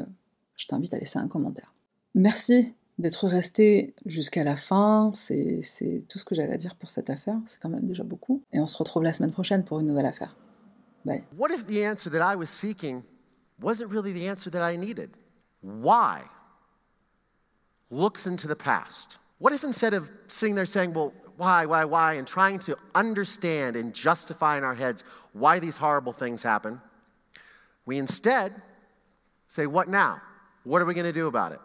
je 0.57 0.67
t'invite 0.67 0.93
à 0.93 0.97
laisser 0.97 1.17
un 1.17 1.29
commentaire. 1.29 1.73
Merci 2.13 2.73
d'être 2.99 3.27
resté 3.27 3.95
jusqu'à 4.05 4.43
la 4.43 4.55
fin, 4.55 5.11
c'est 5.15 5.61
tout 6.07 6.19
ce 6.19 6.25
que 6.25 6.35
j'avais 6.35 6.53
à 6.53 6.57
dire 6.57 6.75
pour 6.75 6.89
cette 6.89 7.09
affaire. 7.09 7.37
C'est 7.45 7.59
quand 7.61 7.69
même 7.69 7.87
déjà 7.87 8.03
beaucoup. 8.03 8.43
Et 8.53 8.59
on 8.59 8.67
se 8.67 8.77
retrouve 8.77 9.03
la 9.03 9.13
semaine 9.13 9.31
prochaine 9.31 9.63
pour 9.63 9.79
une 9.79 9.87
nouvelle 9.87 10.05
affaire. 10.05 10.35
Bye. 11.05 11.23
What 11.37 11.49
if 11.51 11.65
the 11.65 11.83
answer 11.83 12.11
that 12.11 12.21
I 12.21 12.35
was 12.35 12.47
seeking 12.47 13.03
wasn't 13.61 13.89
really 13.89 14.13
the 14.13 14.29
answer 14.29 14.51
that 14.51 14.69
I 14.69 14.77
needed? 14.77 15.11
Why? 15.61 16.21
Looks 17.89 18.27
into 18.27 18.47
the 18.47 18.55
past 18.55 19.17
What 19.39 19.53
if 19.53 19.63
instead 19.63 19.93
of 19.93 20.11
sitting 20.27 20.55
there 20.55 20.65
saying, 20.65 20.93
well, 20.93 21.13
why, 21.37 21.65
why, 21.65 21.85
why, 21.85 22.13
and 22.15 22.27
trying 22.27 22.59
to 22.59 22.77
understand 22.93 23.77
and 23.77 23.93
justify 23.93 24.57
in 24.57 24.65
our 24.65 24.75
heads 24.75 25.05
why 25.31 25.59
these 25.59 25.77
horrible 25.77 26.11
things 26.11 26.43
happen, 26.43 26.81
we 27.85 27.97
instead 27.97 28.53
say, 29.47 29.65
what 29.65 29.87
now? 29.87 30.21
What 30.65 30.81
are 30.81 30.85
we 30.85 30.93
going 30.93 31.05
to 31.05 31.13
do 31.13 31.27
about 31.27 31.53
it? 31.53 31.59